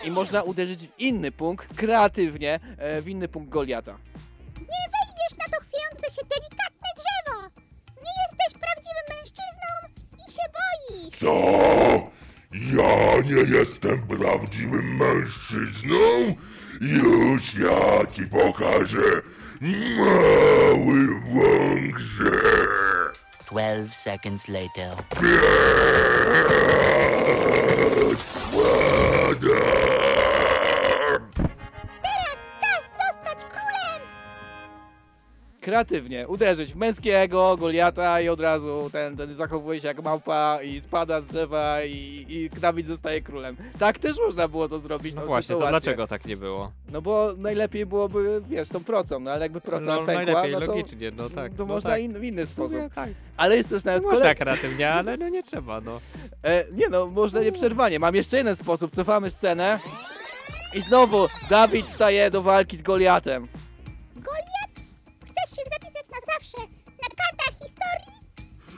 [0.04, 3.98] I można uderzyć w inny punkt, kreatywnie, e, w inny punkt Goliata.
[6.22, 7.40] Się delikatne drzewo!
[7.96, 9.70] Nie jesteś prawdziwym mężczyzną
[10.28, 11.18] i się boisz!
[11.18, 11.34] Co?
[12.52, 16.34] Ja nie jestem prawdziwym mężczyzną?
[16.80, 19.22] Już ja ci pokażę,
[19.98, 22.40] mały wągrze.
[23.50, 24.96] 12 seconds later.
[35.62, 40.80] Kreatywnie, uderzyć w męskiego Goliata i od razu ten, ten zachowuje się jak małpa i
[40.80, 43.56] spada z drzewa i, i Dawid zostaje królem.
[43.78, 45.14] Tak też można było to zrobić.
[45.14, 45.70] No tą właśnie, to sytuację.
[45.70, 46.72] dlaczego tak nie było?
[46.92, 50.60] No bo najlepiej byłoby, wiesz, tą procą, no ale jakby proca No pękła, najlepiej, no
[50.60, 51.52] to, logicznie, no tak.
[51.54, 52.00] to no można tak.
[52.00, 52.94] in, w inny sumie sposób.
[52.94, 53.10] Tak.
[53.36, 54.36] Ale jest też nawet Można kolej...
[54.36, 56.00] kreatywnie, ale no nie trzeba, no.
[56.42, 57.98] E, nie no, można nieprzerwanie.
[57.98, 58.94] Mam jeszcze jeden sposób.
[58.94, 59.78] Cofamy scenę.
[60.74, 63.48] I znowu Dawid staje do walki z Goliatem.
[66.52, 68.16] Zawsze na kartach historii?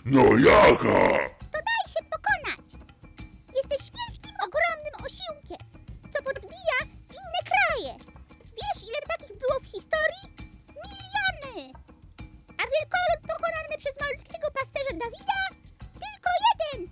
[0.04, 1.18] No jaka?
[1.52, 2.66] To daj się pokonać!
[3.54, 5.66] Jesteś wielkim, ogromnym osiłkiem,
[6.12, 6.78] co podbija
[7.18, 7.98] inne kraje.
[8.40, 10.24] Wiesz, ile takich było w historii?
[10.68, 11.72] Miliony!
[12.48, 15.40] A wielkolud pokonany przez malutkiego pasterza Dawida?
[15.92, 16.88] Tylko jeden!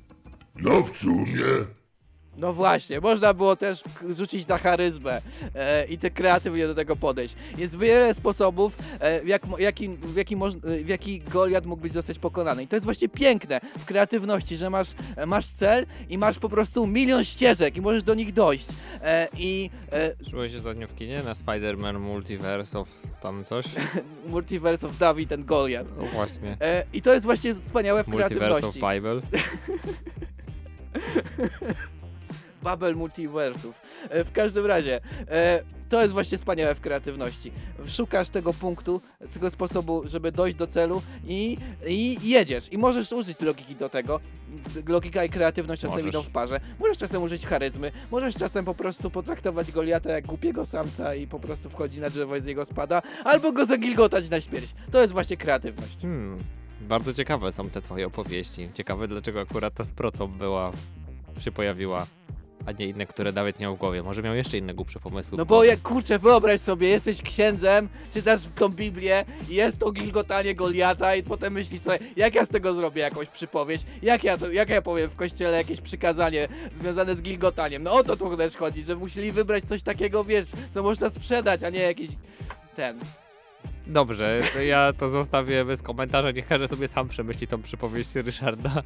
[0.54, 1.81] No w sumie.
[2.36, 3.82] No właśnie, można było też
[4.16, 5.20] rzucić na charyzmę
[5.54, 7.34] e, i tak kreatywnie do tego podejść.
[7.58, 11.92] Jest wiele sposobów, e, w, jak, jaki, w, jaki moż, w jaki Goliat mógł być
[11.92, 12.62] zostać pokonany.
[12.62, 16.48] I to jest właśnie piękne w kreatywności, że masz, e, masz cel i masz po
[16.48, 18.68] prostu milion ścieżek i możesz do nich dojść.
[19.02, 22.88] E, I e, Byłeś ostatnio w kinie na Spider-Man Multiverse of
[23.22, 23.66] tam coś?
[24.26, 25.90] Multiverse of David and Goliath.
[25.96, 26.56] No właśnie.
[26.60, 28.80] E, I to jest właśnie wspaniałe w Multiverse of kreatywności.
[28.80, 29.22] Bible.
[32.62, 33.80] Babel multiversów.
[34.10, 37.52] E, w każdym razie, e, to jest właśnie wspaniałe w kreatywności.
[37.86, 39.00] Szukasz tego punktu,
[39.34, 42.72] tego sposobu, żeby dojść do celu i, i jedziesz.
[42.72, 44.20] I możesz użyć logiki do tego.
[44.86, 46.14] Logika i kreatywność czasem Możesz.
[46.14, 46.60] idą w parze.
[46.80, 51.40] Możesz czasem użyć charyzmy, możesz czasem po prostu potraktować Goliata jak głupiego samca i po
[51.40, 54.74] prostu wchodzi na drzewo i z niego spada, albo go zagilgotać na śmierć.
[54.90, 56.02] To jest właśnie kreatywność.
[56.02, 56.38] Hmm.
[56.80, 58.70] Bardzo ciekawe są te twoje opowieści.
[58.74, 60.72] Ciekawe dlaczego akurat ta z procą była,
[61.40, 62.06] się pojawiła
[62.66, 64.02] a nie inne, które nawet miał w głowie.
[64.02, 65.38] Może miał jeszcze inne głupsze pomysły.
[65.38, 71.16] No bo jak kurczę, wyobraź sobie, jesteś księdzem, czytasz tą Biblię, jest to gilgotanie Goliata
[71.16, 74.68] i potem myślisz sobie, jak ja z tego zrobię jakąś przypowieść, jak ja, to, jak
[74.68, 77.82] ja powiem w kościele jakieś przykazanie związane z gilgotaniem.
[77.82, 81.62] No o to tu też chodzi, że musieli wybrać coś takiego, wiesz, co można sprzedać,
[81.62, 82.10] a nie jakiś
[82.76, 82.98] ten.
[83.86, 88.82] Dobrze, to ja to zostawię bez komentarza, niech każdy sobie sam przemyśli tą przypowieść Ryszarda,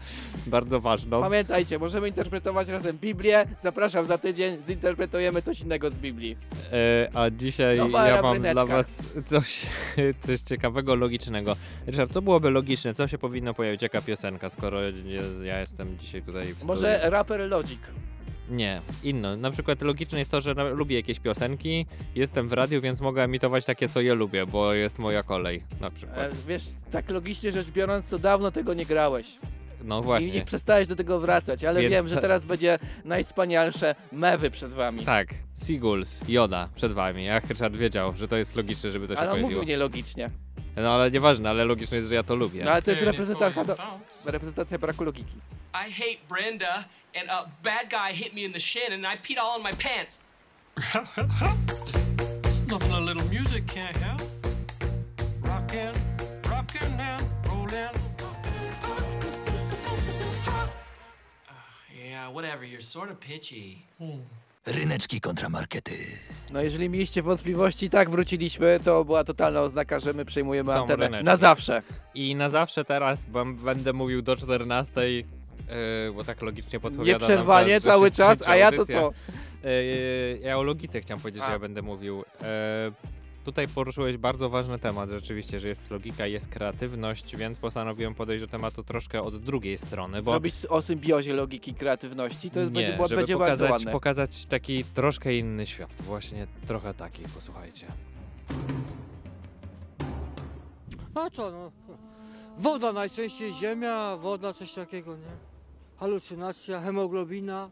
[0.47, 1.21] bardzo ważną.
[1.21, 6.37] Pamiętajcie, możemy interpretować razem Biblię, zapraszam za tydzień, zinterpretujemy coś innego z Biblii.
[6.73, 9.67] E, a dzisiaj ja mam dla was coś,
[10.27, 11.57] coś ciekawego, logicznego.
[11.87, 12.95] Ryszard, co byłoby logiczne?
[12.95, 13.83] Co się powinno pojawić?
[13.83, 14.81] Jaka piosenka, skoro
[15.45, 17.11] ja jestem dzisiaj tutaj w Może studiu?
[17.11, 17.81] raper Logic.
[18.51, 19.37] Nie, inno.
[19.37, 23.65] Na przykład logiczne jest to, że lubię jakieś piosenki, jestem w radiu, więc mogę emitować
[23.65, 26.19] takie, co je lubię, bo jest moja kolej, na przykład.
[26.19, 29.27] E, wiesz, tak logicznie rzecz biorąc, to dawno tego nie grałeś.
[29.85, 30.31] No I właśnie.
[30.31, 35.05] nie przestałeś do tego wracać, ale Więc wiem, że teraz będzie najwspanialsze mewy przed wami.
[35.05, 37.25] Tak, Seagulls, Joda przed wami.
[37.25, 39.61] Jak Ryszard wiedział, że to jest logiczne, żeby to się ale on pojawiło.
[39.61, 40.31] mówił nielogicznie.
[40.77, 42.65] No ale nieważne, ale logiczne jest, że ja to lubię.
[42.65, 43.77] No ale to jest reprezentacja, do,
[44.25, 45.35] reprezentacja braku logiki.
[45.89, 46.85] I hate Brenda,
[47.19, 49.73] and a bad guy hit me in the shin, and I peed all on my
[49.73, 50.21] pants.
[52.43, 54.23] There's nothing a little music can't help.
[55.43, 55.95] Rockin',
[56.51, 57.91] rockin' and rollin'.
[62.09, 63.83] Yeah, whatever, you're sort of pitchy.
[64.67, 65.97] Ryneczki kontramarkety.
[66.51, 71.05] No jeżeli mieliście wątpliwości, tak wróciliśmy, to była totalna oznaka, że my przejmujemy Są antenę
[71.05, 71.25] ryneczki.
[71.27, 71.83] na zawsze.
[72.15, 74.91] I na zawsze teraz bam- będę mówił do 14,
[75.69, 78.71] yy, bo tak logicznie podpowiada nam Nieprzerwanie czas, że cały się czas, skończy a ja
[78.73, 79.01] to audycja.
[79.01, 79.13] co?
[79.69, 81.47] Yy, ja o logice chciałem powiedzieć, A.
[81.47, 82.25] że ja będę mówił.
[82.41, 82.47] Yy,
[83.47, 88.49] tutaj poruszyłeś bardzo ważny temat, rzeczywiście, że jest logika, jest kreatywność, więc postanowiłem podejść do
[88.49, 92.87] tematu troszkę od drugiej strony, bo Zrobić o symbiozie logiki i kreatywności, to jest, nie,
[92.87, 93.93] będzie, żeby będzie bardzo pokazać, ładne.
[93.93, 97.87] pokazać taki troszkę inny świat, właśnie trochę taki, posłuchajcie.
[101.15, 101.73] No co no.
[102.59, 105.56] Woda najczęściej ziemia, woda coś takiego, nie?
[106.01, 107.71] Halucynacja, hemoglobina,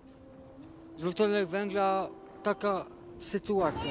[0.99, 2.09] dwutlenek węgla,
[2.43, 2.85] taka
[3.19, 3.91] sytuacja.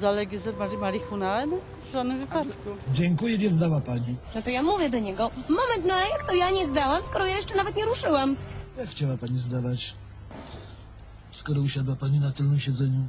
[0.00, 1.46] Zalegalizować marihuanę?
[1.46, 1.56] No,
[1.88, 2.70] w żadnym wypadku.
[2.92, 4.16] Dziękuję, nie zdała pani.
[4.34, 7.36] No to ja mówię do niego, moment, no jak to ja nie zdałam, skoro ja
[7.36, 8.36] jeszcze nawet nie ruszyłam?
[8.78, 9.94] Jak chciała pani zdawać?
[11.30, 13.00] Skoro usiadła pani na tylnym siedzeniu.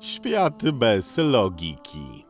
[0.00, 2.25] Świat bez logiki.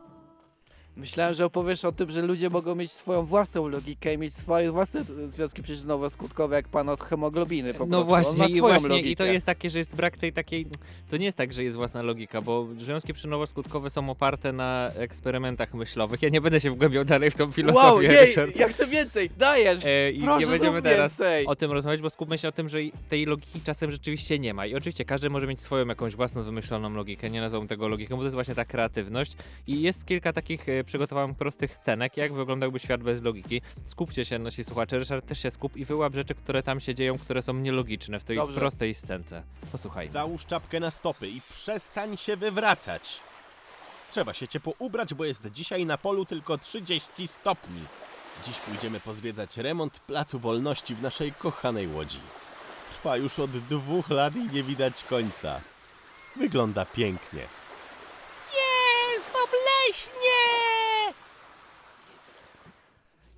[0.97, 4.71] Myślałem, że opowiesz o tym, że ludzie mogą mieć swoją własną logikę i mieć swoje
[4.71, 9.09] własne związki przyczynowo-skutkowe, jak pan od hemoglobiny po No właśnie, i właśnie logikę.
[9.09, 10.65] i to jest takie, że jest brak tej takiej.
[11.09, 15.73] To nie jest tak, że jest własna logika, bo związki przyczynowo-skutkowe są oparte na eksperymentach
[15.73, 16.21] myślowych.
[16.21, 17.85] Ja nie będę się wgłębiał dalej w tą filozofię.
[17.87, 18.55] Wow, Ryszard.
[18.55, 19.85] ja chcę więcej, dajesz!
[19.85, 21.45] E, I Proszę, nie będziemy teraz więcej.
[21.45, 22.77] o tym rozmawiać, bo skupmy się na tym, że
[23.09, 24.65] tej logiki czasem rzeczywiście nie ma.
[24.65, 27.29] I oczywiście każdy może mieć swoją jakąś własną wymyśloną logikę.
[27.29, 29.35] Nie nazwałbym tego logiką, bo to jest właśnie ta kreatywność.
[29.67, 33.61] I jest kilka takich, e, przygotowałem prostych scenek, jak wyglądałby świat bez logiki.
[33.83, 34.99] Skupcie się, nasi słuchacze.
[34.99, 38.23] Ryszard też się skup i wyłap rzeczy, które tam się dzieją, które są nielogiczne w
[38.23, 38.59] tej Dobrze.
[38.59, 39.43] prostej scence.
[39.71, 40.11] Posłuchajmy.
[40.11, 43.21] Załóż czapkę na stopy i przestań się wywracać.
[44.09, 47.81] Trzeba się ciepło ubrać, bo jest dzisiaj na polu tylko 30 stopni.
[48.45, 52.19] Dziś pójdziemy pozwiedzać remont Placu Wolności w naszej kochanej Łodzi.
[52.93, 55.61] Trwa już od dwóch lat i nie widać końca.
[56.35, 57.47] Wygląda pięknie.
[59.13, 60.26] Jest obleśnie!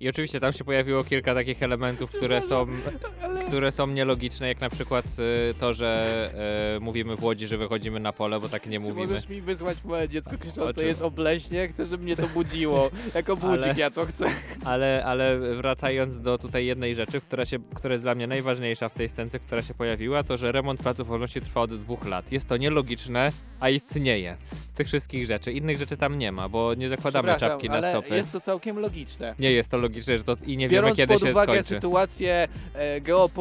[0.00, 2.66] I oczywiście tam się pojawiło kilka takich elementów, które są,
[3.50, 5.04] które są nielogiczne, jak na przykład
[5.50, 6.30] y, to, że
[6.76, 9.06] y, mówimy w Łodzi, że wychodzimy na pole, bo tak nie Czy mówimy.
[9.06, 11.68] możesz mi wysłać moje dziecko krzyczące jest obleśnie?
[11.68, 12.90] Chcę, żeby mnie to budziło.
[13.14, 14.26] Jako budzik Ale- ja to chcę.
[14.64, 18.94] Ale, ale wracając do tutaj jednej rzeczy, która, się, która jest dla mnie najważniejsza w
[18.94, 22.32] tej scence, która się pojawiła, to że remont Placu Wolności trwa od dwóch lat.
[22.32, 24.36] Jest to nielogiczne, a istnieje.
[24.68, 25.52] Z tych wszystkich rzeczy.
[25.52, 28.16] Innych rzeczy tam nie ma, bo nie zakładamy czapki na ale stopy.
[28.16, 29.34] jest to całkiem logiczne.
[29.38, 31.68] Nie jest to logiczne, że to i nie Biorąc wiemy kiedy pod się uwagę skończy.
[31.74, 33.39] sytuację e, geopolityczną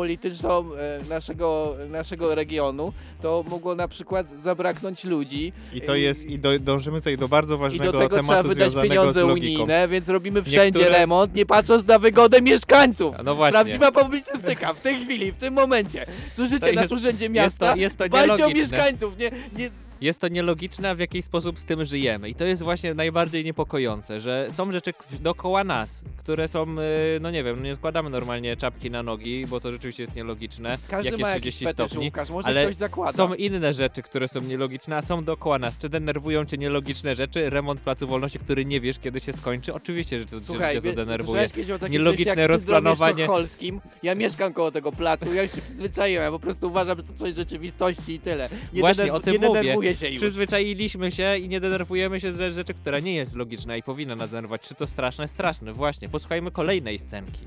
[0.78, 5.54] e, naszego, naszego regionu, to mogło na przykład zabraknąć ludzi.
[5.74, 8.50] I to jest, i do, dążymy tutaj do bardzo I ważnego do tego trzeba tematu
[8.50, 13.16] wydać pieniądze unijne, więc robimy wszędzie Niektóre- remont, nie patrząc na wygodę mieszkańców.
[13.24, 13.52] No właśnie.
[13.52, 16.06] Prawdziwa publicystyka w tej chwili, w tym momencie.
[16.34, 18.06] Słyszycie jest- urzędzie jest miasta, to- jest to
[18.46, 19.70] o mieszkańców, nie, nie,
[20.02, 22.30] Jest to nielogiczne, w jaki sposób z tym żyjemy.
[22.30, 27.32] I to jest właśnie najbardziej niepokojące, że są rzeczy dookoła nas, które są, y, no
[27.32, 30.78] nie wiem, nie składamy normalnie czapki na nogi, bo to rzeczywiście jest nielogiczne.
[30.88, 33.12] Każdy jak ma jest jakiś 30 fetysz, stopni, Łukasz, może ale ktoś zakłada.
[33.18, 35.78] są inne rzeczy, które są nielogiczne, a są dookoła nas.
[35.78, 37.50] Czy denerwują cię nielogiczne rzeczy?
[37.50, 39.74] Remont Placu Wolności, który nie wiesz, kiedy się skończy?
[39.74, 41.48] Oczywiście, że to, Słuchaj, że to denerwuje.
[41.90, 43.24] Nielogiczne syndromie rozplanowanie.
[43.24, 43.82] sztokholmskim?
[44.04, 47.14] Ja mieszkam koło tego placu, ja już się przyzwyczaiłem, ja po prostu uważam, że to
[47.14, 48.50] coś rzeczywistości i tyle.
[48.74, 49.76] Nie, Właśnie o tym mówię.
[49.94, 50.22] Denerwuję się już.
[50.22, 54.30] Przyzwyczailiśmy się i nie denerwujemy się z rzeczy, która nie jest logiczna i powinna nas
[54.30, 54.62] denerwować.
[54.62, 55.28] Czy to straszne?
[55.28, 56.10] Straszne, właśnie.
[56.10, 57.42] Posłuchajmy kolejnej scenki.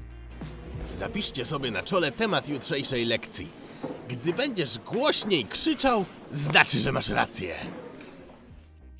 [0.96, 3.48] Zapiszcie sobie na czole temat jutrzejszej lekcji.
[4.08, 7.54] Gdy będziesz głośniej krzyczał, znaczy, że masz rację.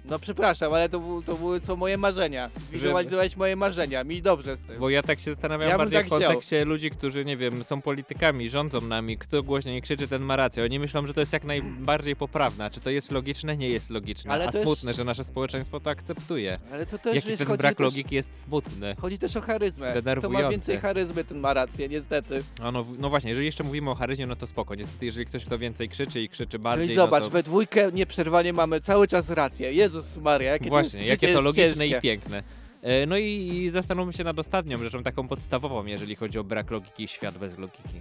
[0.04, 2.50] No przepraszam, ale to, to były są moje marzenia.
[2.68, 4.80] Zwizualizowałeś moje marzenia, mi dobrze z tym.
[4.80, 7.64] Bo ja tak się zastanawiam Ja bym bardziej tak w kontekście ludzi, którzy, nie wiem,
[7.64, 10.64] są politykami, rządzą nami, kto głośniej krzyczy, ten ma rację.
[10.64, 12.70] Oni myślą, że to jest jak najbardziej poprawne.
[12.70, 13.56] Czy to jest logiczne?
[13.56, 14.32] Nie jest logiczne.
[14.32, 16.56] Ale A też- smutne, że nasze społeczeństwo to akceptuje.
[16.72, 18.96] Ale to też Jaki wiesz, ten chodzi brak też- logiki jest smutny.
[19.00, 19.88] Chodzi też o charyzmę.
[19.88, 20.50] To ma Denerwujące.
[20.50, 22.42] więcej charyzmy, ten ma rację, niestety.
[22.62, 24.74] A no, no właśnie, jeżeli jeszcze mówimy o charyzmie, no to spoko.
[24.74, 27.32] Niestety, jeżeli ktoś kto więcej krzyczy i krzyczy bardziej, Czyli zobacz, no to...
[27.32, 29.72] we dwójkę nieprzerwanie mamy cały czas rację.
[29.94, 31.98] Jezus Maria, jakie Właśnie, to jakie to jest logiczne ciężkie.
[31.98, 32.42] i piękne.
[32.82, 36.70] E, No i, i zastanówmy się nad ostatnią rzeczą, taką podstawową, jeżeli chodzi o brak
[36.70, 38.00] logiki, świat bez logiki.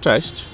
[0.00, 0.48] Cześć.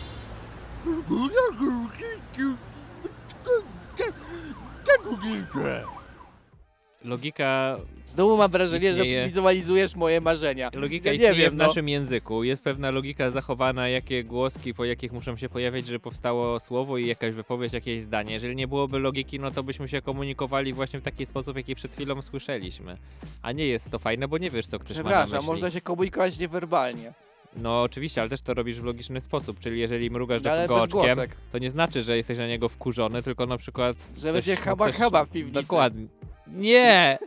[7.05, 7.77] Logika
[8.07, 10.71] Znowu mam wrażenie, istnieje- że wizualizujesz moje marzenia.
[10.75, 11.67] Logika ja nie istnieje wiem, w no.
[11.67, 12.45] naszym języku.
[12.45, 17.07] Jest pewna logika zachowana, jakie głoski, po jakich muszą się pojawiać, żeby powstało słowo i
[17.07, 18.33] jakaś wypowiedź, jakieś zdanie.
[18.33, 21.93] Jeżeli nie byłoby logiki, no to byśmy się komunikowali właśnie w taki sposób, jaki przed
[21.93, 22.97] chwilą słyszeliśmy.
[23.43, 25.47] A nie jest to fajne, bo nie wiesz, co ktoś ma na myśli.
[25.47, 27.13] można się komunikować niewerbalnie.
[27.57, 30.71] No oczywiście, ale też to robisz w logiczny sposób, czyli jeżeli mrugasz do No, bez
[30.71, 31.19] oczkiem,
[31.53, 33.97] to nie znaczy, że jesteś na niego wkurzony, tylko na przykład...
[34.19, 35.61] Że będzie haba coś- haba w piwnicy.
[35.61, 36.07] Dokładnie.
[36.47, 37.19] Nie!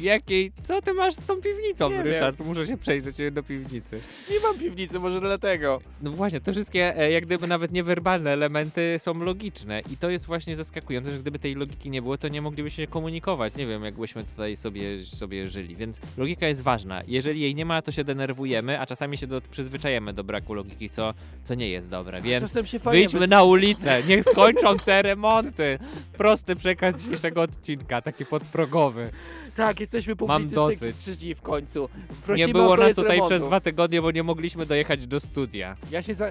[0.00, 0.52] Jakiej?
[0.62, 2.40] Co ty masz z tą piwnicą, Nie Ryszard?
[2.40, 4.00] Muszę się przejść do ciebie do piwnicy.
[4.30, 5.80] Nie mam piwnicy, może dlatego.
[6.02, 10.26] No właśnie, te wszystkie e, jak gdyby nawet niewerbalne elementy są logiczne i to jest
[10.26, 13.56] właśnie zaskakujące, że gdyby tej logiki nie było, to nie moglibyśmy się komunikować.
[13.56, 17.02] Nie wiem, jakbyśmy tutaj sobie, sobie żyli, więc logika jest ważna.
[17.06, 20.90] Jeżeli jej nie ma, to się denerwujemy, a czasami się do, przyzwyczajemy do braku logiki,
[20.90, 25.02] co, co nie jest dobre, więc czasem się fajnie wyjdźmy na ulicę, niech skończą te
[25.02, 25.78] remonty.
[26.18, 29.10] Prosty przekaz dzisiejszego odcinka, taki podprogowy.
[29.56, 30.16] Tak, jesteśmy
[30.54, 31.34] dosyć.
[31.36, 31.88] w końcu.
[32.24, 33.34] Prosimy nie było o nas tutaj remontu.
[33.34, 35.76] przez dwa tygodnie, bo nie mogliśmy dojechać do studia.
[35.90, 36.30] Ja się za...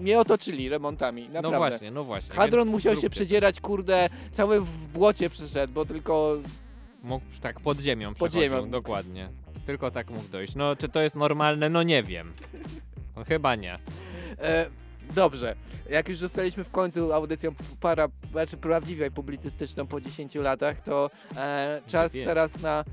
[0.00, 1.50] Mnie otoczyli remontami, naprawdę.
[1.50, 2.34] No właśnie, no właśnie.
[2.34, 6.38] Hadron musiał się przedzierać, kurde, cały w błocie przyszedł, bo tylko...
[7.02, 8.70] Mógł tak pod ziemią Pod ziemią.
[8.70, 9.28] dokładnie.
[9.66, 10.54] Tylko tak mógł dojść.
[10.54, 11.68] No, czy to jest normalne?
[11.68, 12.32] No nie wiem.
[13.16, 13.78] No, chyba nie.
[14.38, 14.66] E,
[15.14, 15.54] dobrze,
[15.90, 21.80] jak już zostaliśmy w końcu audycją para, znaczy prawdziwie publicystyczną po 10 latach, to e,
[21.86, 22.28] czas Dziewięć.
[22.28, 22.84] teraz na...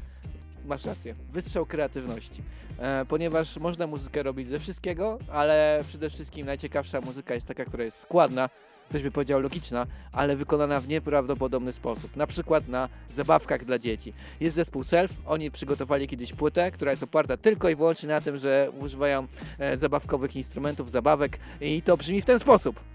[0.65, 2.43] Masz rację, wystrzał kreatywności.
[2.79, 7.83] E, ponieważ można muzykę robić ze wszystkiego, ale przede wszystkim najciekawsza muzyka jest taka, która
[7.83, 8.49] jest składna,
[8.89, 12.15] ktoś by powiedział logiczna, ale wykonana w nieprawdopodobny sposób.
[12.15, 14.13] Na przykład na zabawkach dla dzieci.
[14.39, 18.37] Jest zespół Self, oni przygotowali kiedyś płytę, która jest oparta tylko i wyłącznie na tym,
[18.37, 19.27] że używają
[19.59, 22.88] e, zabawkowych instrumentów, zabawek i to brzmi w ten sposób.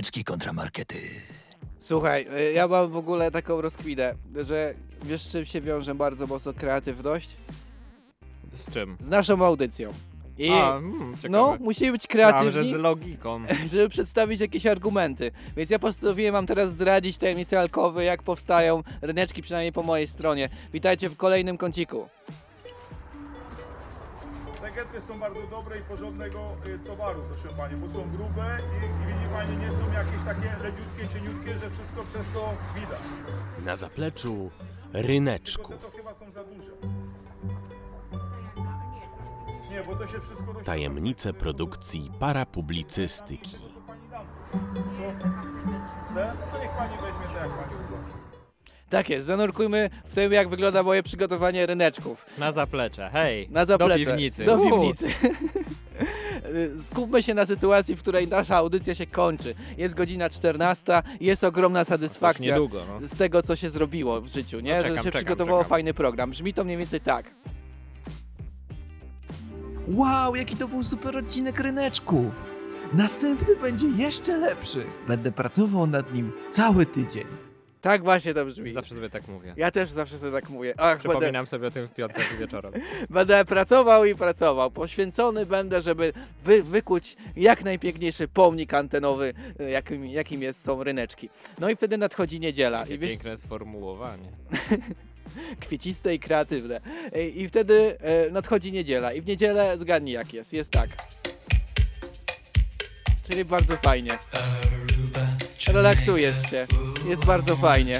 [0.00, 0.96] Ryneczki kontramarkety.
[1.78, 4.14] Słuchaj, y, ja mam w ogóle taką rozkwinę,
[4.46, 7.36] że wiesz z czym się wiąże bardzo mocno kreatywność?
[8.54, 8.96] Z czym?
[9.00, 9.92] Z naszą audycją.
[10.38, 11.28] I A, mm, ciekawe.
[11.28, 13.40] no, musimy być Myślałem, kreatywni, że z logiką.
[13.72, 15.30] żeby przedstawić jakieś argumenty.
[15.56, 20.48] Więc ja postanowiłem wam teraz zdradzić tajemnice alkowy, jak powstają ryneczki, przynajmniej po mojej stronie.
[20.72, 22.08] Witajcie w kolejnym kąciku.
[24.74, 29.06] Getry są bardzo dobre i porządnego y, towaru, proszę Pani, bo są grube i, i
[29.06, 33.00] widzi Pani, nie są jakieś takie leciutkie, cieniutkie, że wszystko przez to widać.
[33.64, 34.50] Na zapleczu
[34.92, 36.70] Tylko te to chyba są za duże.
[39.70, 40.54] Nie, bo to się wszystko.
[40.64, 43.56] Tajemnice produkcji parapublicystyki.
[46.14, 46.34] Te?
[46.40, 48.20] No to niech Pani weźmie te, jak Pani uważa.
[48.90, 52.26] Tak jest, zanurkujmy w tym, jak wygląda moje przygotowanie ryneczków.
[52.38, 53.48] Na zaplecze, hej.
[53.50, 54.04] Na zaplecze.
[54.04, 54.44] Do piwnicy.
[54.44, 55.08] Do piwnicy.
[56.88, 59.54] Skupmy się na sytuacji, w której nasza audycja się kończy.
[59.76, 63.08] Jest godzina 14, jest ogromna satysfakcja niedługo, no.
[63.08, 64.74] z tego, co się zrobiło w życiu, nie?
[64.74, 65.68] No, Że czekam, się czekam, przygotowało czekam.
[65.68, 66.30] fajny program.
[66.30, 67.34] Brzmi to mniej więcej tak.
[69.88, 72.44] Wow, jaki to był super odcinek ryneczków.
[72.92, 74.84] Następny będzie jeszcze lepszy.
[75.08, 77.49] Będę pracował nad nim cały tydzień.
[77.80, 78.72] Tak właśnie to brzmi.
[78.72, 79.54] Zawsze sobie tak mówię.
[79.56, 80.74] Ja też zawsze sobie tak mówię.
[80.76, 82.72] Ach, będę, Przypominam sobie o tym w piątek wieczorem.
[83.10, 84.70] będę pracował i pracował.
[84.70, 86.12] Poświęcony będę, żeby
[86.44, 91.30] wy, wykuć jak najpiękniejszy pomnik antenowy, e, jakim, jakim jest, są ryneczki.
[91.58, 92.78] No i wtedy nadchodzi niedziela.
[92.78, 94.28] Jakie I wiesz, piękne sformułowanie.
[95.60, 96.80] kwieciste i kreatywne.
[97.12, 99.12] E, I wtedy e, nadchodzi niedziela.
[99.12, 100.52] I w niedzielę zgadnij jak jest.
[100.52, 100.88] Jest tak.
[103.28, 104.12] Czyli bardzo fajnie.
[105.72, 106.66] Relaksujesz się.
[107.08, 107.98] Jest bardzo fajnie.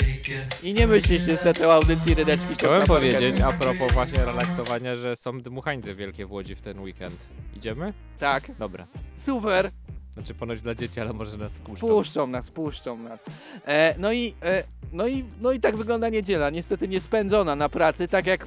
[0.63, 2.55] I nie myślisz niestety o audycji Rydeczki.
[2.55, 7.17] Chciałem powiedzieć, a propos właśnie relaksowania, że są dmuchańce wielkie w Łodzi w ten weekend.
[7.57, 7.93] Idziemy?
[8.19, 8.53] Tak.
[8.59, 8.87] Dobra.
[9.17, 9.71] Super.
[10.15, 11.89] Znaczy ponoć dla dzieci, ale może nas wpuszczą.
[11.89, 13.25] Puszczą nas, puszczą nas.
[13.67, 16.51] E, no, i, e, no, i, no i tak wygląda niedziela.
[16.51, 18.47] Niestety nie spędzona na pracy, tak jak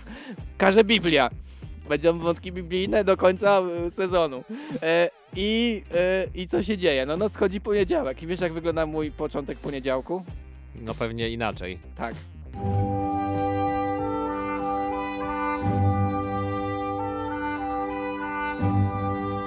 [0.58, 1.30] każe Biblia.
[1.90, 4.44] Będą wątki biblijne do końca e, sezonu.
[4.82, 7.06] E, i, e, I co się dzieje?
[7.06, 8.24] No nadchodzi poniedziałek.
[8.24, 10.24] I wiesz jak wygląda mój początek poniedziałku?
[10.76, 11.80] No pewnie inaczej.
[11.98, 12.16] Tak.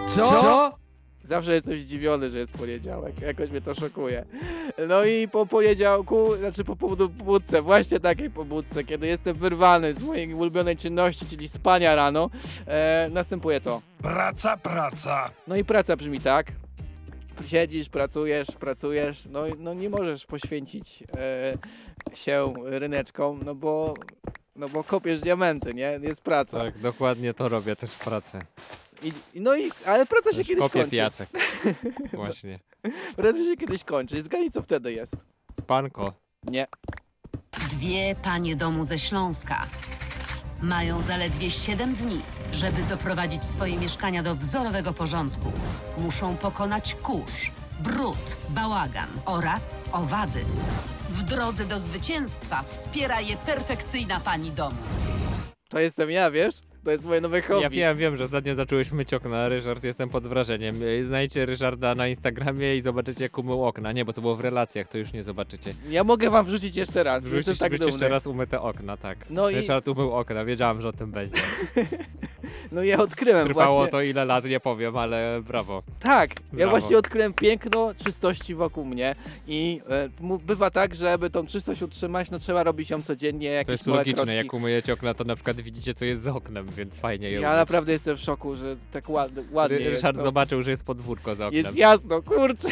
[0.09, 0.86] Co?
[1.27, 3.21] Zawsze jestem zdziwiony, że jest poniedziałek.
[3.21, 4.25] Jakoś mnie to szokuje.
[4.89, 10.35] No i po poniedziałku, znaczy po pobudce, właśnie takiej pobudce, kiedy jestem wyrwany z mojej
[10.35, 12.31] ulubionej czynności, czyli spania rano,
[12.67, 13.83] e, następuje to.
[14.03, 15.31] Praca, praca.
[15.47, 16.47] No i praca brzmi tak.
[17.47, 21.59] Siedzisz, pracujesz, pracujesz, no, i- no nie możesz poświęcić e,
[22.17, 23.95] się ryneczkom, no bo,
[24.57, 25.99] no bo kopiesz diamenty, nie?
[26.03, 26.59] Jest praca.
[26.59, 28.39] Tak, dokładnie to robię też w pracy.
[29.03, 30.97] I, no i, ale praca się kiedyś kopię kończy.
[30.97, 31.29] piacek.
[32.13, 32.59] Właśnie.
[33.17, 34.23] praca się kiedyś kończy.
[34.23, 35.17] Zgadnij co wtedy jest.
[35.61, 36.13] Spanko.
[36.45, 36.67] Nie.
[37.71, 39.67] Dwie panie domu ze Śląska
[40.63, 42.21] mają zaledwie 7 dni,
[42.53, 45.53] żeby doprowadzić swoje mieszkania do wzorowego porządku.
[45.99, 50.45] Muszą pokonać kurz, brud, bałagan oraz owady.
[51.11, 54.77] W drodze do zwycięstwa wspiera je perfekcyjna pani domu.
[55.69, 56.55] To jestem ja, wiesz?
[56.87, 57.63] To jest moje nowe hobby.
[57.63, 60.77] Ja wiem, wiem, że ostatnio zacząłeś myć okna, Ryszard, jestem pod wrażeniem.
[61.01, 63.93] E, Znajdźcie Ryszarda na Instagramie i zobaczycie jak umył okna.
[63.93, 65.75] Nie, bo to było w relacjach, to już nie zobaczycie.
[65.91, 67.25] Ja mogę wam wrzucić jeszcze raz.
[67.25, 67.93] Jestem Wrzucić, tak wrzucić dumny.
[68.05, 69.19] jeszcze raz umyte okna, tak.
[69.31, 71.41] No i- Ryszard umył okna, wiedziałem, że o tym będzie.
[72.73, 73.91] No ja odkryłem Trwało właśnie...
[73.91, 75.83] to ile lat, nie powiem, ale brawo.
[76.01, 76.71] Tak, ja Brawo.
[76.71, 79.15] właśnie odkryłem piękno czystości wokół mnie
[79.49, 83.49] i e, mu- bywa tak, że aby tą czystość utrzymać, no trzeba robić ją codziennie,
[83.49, 84.37] To jakieś jest małe logiczne, kroczki.
[84.37, 87.49] jak umyjecie okna, to na przykład widzicie co jest za oknem, więc fajnie je Ja
[87.49, 87.59] umyć.
[87.59, 89.95] naprawdę jestem w szoku, że tak ładnie, ładnie Ry- jest.
[89.95, 90.23] Ryszard no.
[90.23, 91.65] zobaczył, że jest podwórko za oknem.
[91.65, 92.69] Jest jasno, kurczę.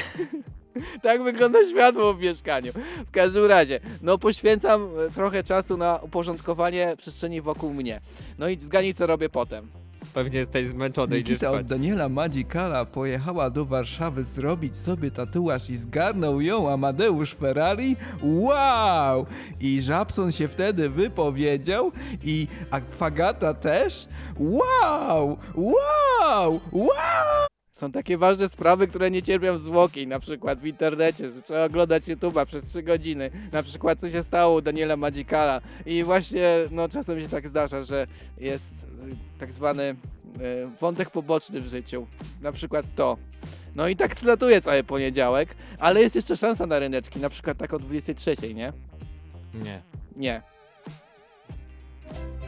[1.03, 2.73] tak wygląda światło w mieszkaniu.
[3.07, 8.01] W każdym razie, no poświęcam e, trochę czasu na uporządkowanie przestrzeni wokół mnie.
[8.39, 9.69] No i zgadnij, co robię potem.
[10.15, 11.61] Pewnie jesteś zmęczony, idziesz Nikita spać.
[11.61, 17.97] od Daniela Madzikala pojechała do Warszawy zrobić sobie tatuaż i zgarnął ją Amadeusz Ferrari?
[18.23, 19.27] Wow!
[19.61, 21.93] I Żabson się wtedy wypowiedział
[22.25, 22.49] i
[22.91, 24.09] Fagata też?
[24.39, 25.39] Wow!
[25.55, 26.61] Wow!
[26.73, 26.89] Wow!
[27.71, 32.03] Są takie ważne sprawy, które nie cierpią zwłoki, na przykład w internecie, że trzeba oglądać
[32.03, 33.31] YouTube'a przez 3 godziny.
[33.53, 35.61] Na przykład co się stało u Daniela Madzikala.
[35.87, 38.07] I właśnie, no czasem się tak zdarza, że
[38.39, 38.75] jest
[39.39, 39.97] tak zwany y,
[40.81, 42.07] wątek poboczny w życiu.
[42.43, 43.17] Na przykład to.
[43.75, 47.75] No i tak zlatuje cały poniedziałek, ale jest jeszcze szansa na ryneczki, na przykład tak
[47.75, 48.73] o 23, nie?
[49.55, 49.83] Nie.
[50.17, 50.43] Nie.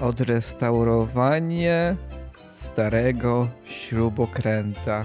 [0.01, 1.97] Odrestaurowanie
[2.53, 5.05] starego śrubokręta.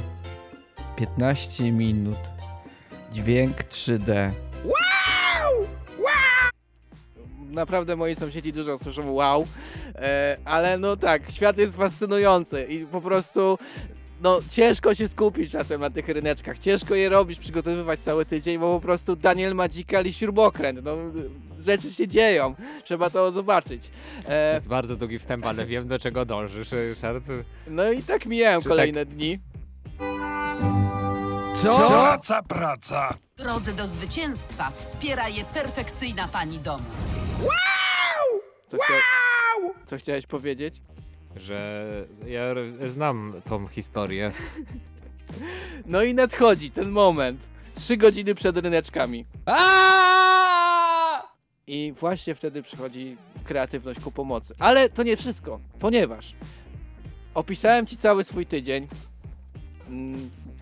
[0.96, 2.18] 15 minut.
[3.12, 4.32] Dźwięk 3D.
[7.52, 9.48] Naprawdę moi sąsiedzi dużo słyszą wow,
[9.96, 13.58] e, ale no tak, świat jest fascynujący i po prostu
[14.24, 18.76] no ciężko się skupić czasem na tych ryneczkach, ciężko je robić, przygotowywać cały tydzień, bo
[18.76, 20.98] po prostu Daniel Madzikal i śrubokręt, no
[21.60, 23.92] rzeczy się dzieją, trzeba to zobaczyć.
[24.28, 27.24] E, Jest bardzo długi wstęp, ale wiem do czego dążysz, Ryszard.
[27.68, 29.40] no i tak mijają Czy kolejne dni.
[31.56, 31.88] Co?
[31.90, 33.14] Praca, praca.
[33.38, 36.84] W drodze do zwycięstwa wspiera je perfekcyjna pani domu.
[38.68, 38.94] Co, chcia...
[39.86, 40.82] Co chciałeś powiedzieć?
[41.36, 41.86] Że
[42.28, 42.44] ja
[42.88, 44.32] znam tą historię.
[45.86, 47.42] No i nadchodzi ten moment.
[47.76, 49.26] Trzy godziny przed ryneczkami.
[51.68, 54.56] I właśnie wtedy przychodzi kreatywność ku pomocy.
[54.60, 56.34] Ale to nie wszystko, ponieważ
[57.34, 58.88] opisałem ci cały swój tydzień.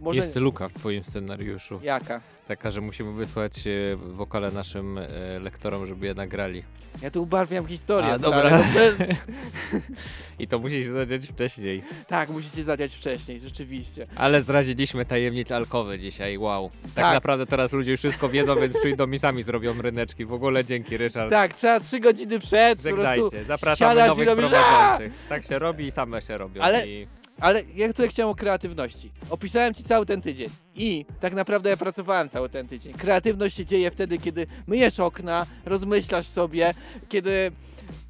[0.01, 0.21] Może...
[0.21, 1.79] Jest luka w twoim scenariuszu.
[1.83, 2.21] Jaka?
[2.47, 5.07] Taka, że musimy wysłać e, wokale naszym e,
[5.39, 6.63] lektorom, żeby je nagrali.
[7.01, 8.63] Ja tu ubarwiam historię, A, stary, dobra.
[8.99, 9.05] no
[10.39, 11.83] I to musi się zadziać wcześniej.
[12.07, 14.07] Tak, musicie zadziać wcześniej, rzeczywiście.
[14.15, 16.69] Ale zdradziliśmy tajemnic alkowy dzisiaj, wow.
[16.83, 17.13] Tak, Tak.
[17.13, 20.25] naprawdę teraz ludzie już wszystko wiedzą, więc przyjdą i sami zrobią ryneczki.
[20.25, 21.31] W ogóle dzięki, Ryszard.
[21.31, 25.27] Tak, trzeba trzy godziny przed, po prostu Żegnajcie, zapraszamy siadasz i nowych robisz, prowadzących.
[25.29, 26.61] Tak się robi i same się robią.
[26.61, 27.07] Ale, I...
[27.39, 29.11] ale ja tutaj chciałem o kreatywności.
[29.29, 32.93] Opisałem ci cały ten tydzień i tak naprawdę ja pracowałem cały ten tydzień.
[32.93, 36.73] Kreatywność się dzieje wtedy, kiedy myjesz okna, rozmyślasz sobie,
[37.09, 37.51] kiedy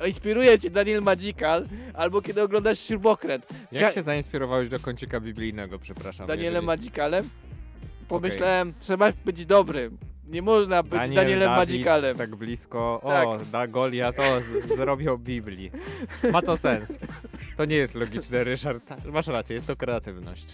[0.08, 3.46] inspiruje cię Daniel Magical, albo kiedy oglądasz śrubokręt.
[3.72, 6.28] Jak Ga- się zainspirowałeś do kącika biblijnego, przepraszam?
[6.28, 7.30] Danielem jeżeli- Magicalem?
[8.08, 9.98] Pomyślałem, trzeba być dobrym.
[10.30, 12.18] Nie można być Daniel, Danielem Dawid, Magicalem.
[12.18, 13.02] tak blisko.
[13.08, 13.28] Tak.
[13.28, 15.72] O, da Goliat, o, z- zrobił Biblii.
[16.32, 16.98] Ma to sens.
[17.58, 18.86] To nie jest logiczne, Ryszard.
[18.88, 20.46] Tak, Masz rację, jest to kreatywność.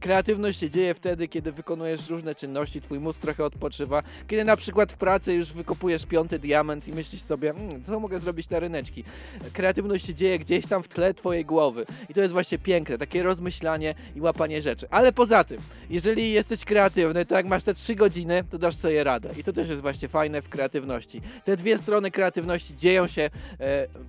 [0.00, 4.02] Kreatywność się dzieje wtedy, kiedy wykonujesz różne czynności, twój mózg trochę odpoczywa.
[4.28, 8.18] Kiedy na przykład w pracy już wykopujesz piąty diament i myślisz sobie, mmm, co mogę
[8.18, 9.04] zrobić na ryneczki.
[9.52, 11.86] Kreatywność się dzieje gdzieś tam w tle twojej głowy.
[12.08, 14.86] I to jest właśnie piękne, takie rozmyślanie i łapanie rzeczy.
[14.90, 15.58] Ale poza tym,
[15.90, 19.30] jeżeli jesteś kreatywny, to jak masz te trzy godziny, to dasz sobie radę.
[19.38, 21.20] I to też jest właśnie fajne w kreatywności.
[21.44, 23.30] Te dwie strony kreatywności dzieją się e,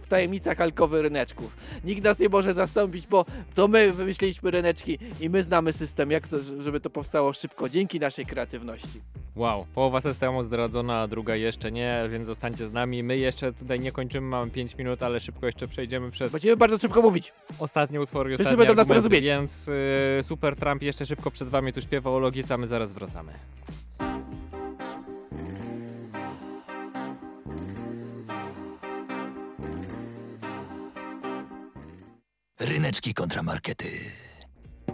[0.01, 1.57] w tajemnicach alkowy ryneczków.
[1.83, 3.25] Nikt nas nie może zastąpić, bo
[3.55, 7.99] to my wymyśliliśmy ryneczki i my znamy system, jak to, żeby to powstało szybko, dzięki
[7.99, 9.01] naszej kreatywności.
[9.35, 13.03] Wow, połowa systemu zdradzona, a druga jeszcze nie, więc zostańcie z nami.
[13.03, 16.77] My jeszcze tutaj nie kończymy, mamy 5 minut, ale szybko jeszcze przejdziemy przez Będziemy bardzo
[16.77, 17.33] szybko mówić.
[17.59, 19.25] ostatnie utwory Wszyscy ostatnie będą nas rozumieć.
[19.25, 22.93] Więc y, Super Trump jeszcze szybko przed wami tu śpiewa o logice, a my zaraz
[22.93, 23.31] wracamy.
[32.59, 33.89] Ryneczki kontramarkety.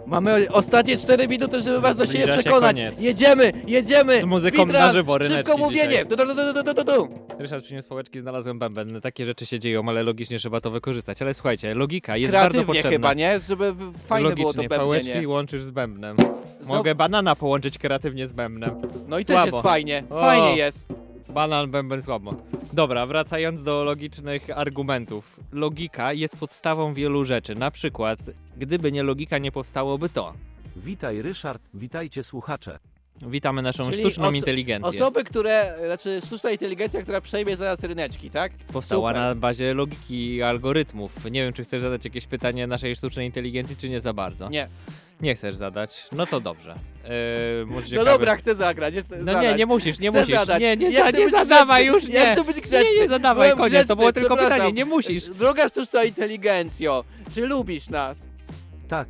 [0.06, 2.76] Mamy ostatnie 4 minuty, żeby was do siebie Zbliża się przekonać.
[2.76, 3.00] koniec.
[3.00, 4.20] Jedziemy, jedziemy!
[4.20, 5.88] Z muzyką Speedrun, na żywo, ryneczki Szybko mówienie!
[5.88, 6.06] dzisiaj.
[6.06, 7.08] Du, du, du, du, du, du, du.
[7.38, 9.00] Ryszard przyniósł pałeczki, znalazłem bęben.
[9.00, 11.22] Takie rzeczy się dzieją, ale logicznie trzeba to wykorzystać.
[11.22, 12.90] Ale słuchajcie, logika jest bardzo Kreatywnie potrzebna.
[12.90, 13.40] chyba, nie?
[13.40, 16.16] Żeby w- fajne było to Logicznie, pałeczki łączysz z bębnem.
[16.60, 18.70] Znowu- Mogę banana połączyć kreatywnie z bębnem.
[19.08, 19.56] No i też Słabo.
[19.56, 20.86] jest fajnie, O, fajnie jest.
[21.36, 22.34] Banan, bęben, słabo.
[22.72, 25.40] Dobra, wracając do logicznych argumentów.
[25.52, 27.54] Logika jest podstawą wielu rzeczy.
[27.54, 28.18] Na przykład,
[28.56, 30.34] gdyby nie logika, nie powstałoby to.
[30.76, 32.78] Witaj Ryszard, witajcie słuchacze.
[33.22, 34.88] Witamy naszą Czyli sztuczną oso- inteligencję.
[34.90, 38.52] Osoby, które, znaczy sztuczna inteligencja, która przejmie zaraz ryneczki, tak?
[38.72, 39.22] Powstała Super.
[39.22, 41.24] na bazie logiki i algorytmów.
[41.30, 44.48] Nie wiem, czy chcesz zadać jakieś pytanie naszej sztucznej inteligencji, czy nie za bardzo.
[44.48, 44.68] Nie.
[45.20, 46.08] Nie chcesz zadać?
[46.12, 46.74] No to dobrze.
[47.58, 48.94] Yy, może No ciekawe- dobra, chcę zagrać.
[48.94, 49.42] Jest, No zadać.
[49.42, 50.34] nie, nie musisz, nie Chcę musisz.
[50.36, 50.62] Zadać.
[50.62, 52.06] Nie, nie, Ja za, chcę nie być zadawaj grzeczny.
[52.08, 52.32] już, Ja nie.
[52.34, 52.94] chcę być grzeczny.
[52.94, 54.56] Nie, nie zadawaj, Byłem koniec, grzeczny, to było tylko przepraszam.
[54.58, 55.24] pytanie, nie musisz.
[55.24, 57.04] Droga sztuczna inteligencjo,
[57.34, 58.26] czy lubisz nas?
[58.88, 59.08] Tak.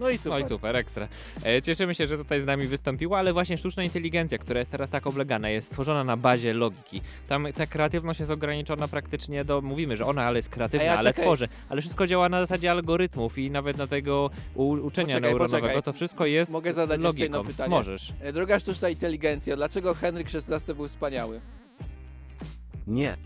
[0.00, 0.32] No i super.
[0.32, 1.08] No i super, ekstra.
[1.46, 4.90] E, cieszymy się, że tutaj z nami wystąpiła, ale właśnie sztuczna inteligencja, która jest teraz
[4.90, 7.00] tak oblegana, jest stworzona na bazie logiki.
[7.28, 11.10] Tam ta kreatywność jest ograniczona praktycznie do, mówimy, że ona ale jest kreatywna, ja ale
[11.10, 11.24] czekaj.
[11.24, 15.62] tworzy, ale wszystko działa na zasadzie algorytmów i nawet na tego u, uczenia Poczekaj, neuronowego,
[15.66, 15.82] poczekaj.
[15.82, 17.22] to wszystko jest Mogę zadać jeszcze logiką.
[17.24, 17.70] jedno pytanie?
[17.70, 18.12] Możesz.
[18.20, 21.40] E, Droga sztuczna inteligencja, dlaczego Henryk XVI był wspaniały?
[22.86, 23.16] Nie.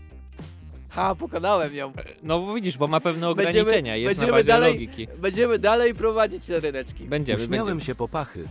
[0.91, 1.93] Ha, pokonałem ją.
[2.23, 5.07] No bo widzisz, bo ma pewne Będziemy- ograniczenia, jest na będziemy bazie dalej, logiki.
[5.17, 7.03] Będziemy dalej prowadzić te ryneczki.
[7.05, 7.81] Będziemy, Uśmiałem będziemy.
[7.85, 8.47] się po pachy.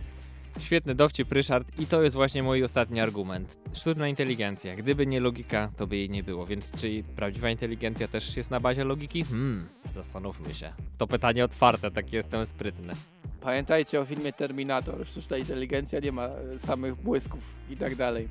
[0.59, 3.57] Świetny dowcip, Ryszard, i to jest właśnie mój ostatni argument.
[3.73, 4.75] Sztuczna inteligencja.
[4.75, 6.45] Gdyby nie logika, to by jej nie było.
[6.45, 9.23] Więc czy prawdziwa inteligencja też jest na bazie logiki?
[9.23, 10.73] Hmm, zastanówmy się.
[10.97, 12.93] To pytanie otwarte, tak jestem sprytny.
[13.41, 15.07] Pamiętajcie o filmie Terminator.
[15.07, 17.39] Sztuczna inteligencja nie ma e, samych błysków
[17.69, 18.27] i tak dalej.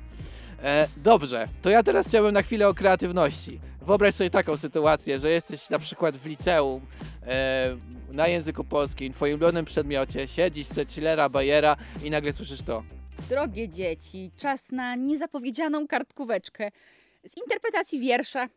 [0.63, 3.59] E, dobrze, to ja teraz chciałbym na chwilę o kreatywności.
[3.81, 6.81] Wyobraź sobie taką sytuację, że jesteś na przykład w liceum
[7.27, 7.77] e,
[8.11, 12.83] na języku polskim, w twoim ulubionym przedmiocie, siedzisz se chillera, bajera i nagle słyszysz to.
[13.29, 16.71] Drogie dzieci, czas na niezapowiedzianą kartkóweczkę.
[17.25, 18.47] Z interpretacji wiersza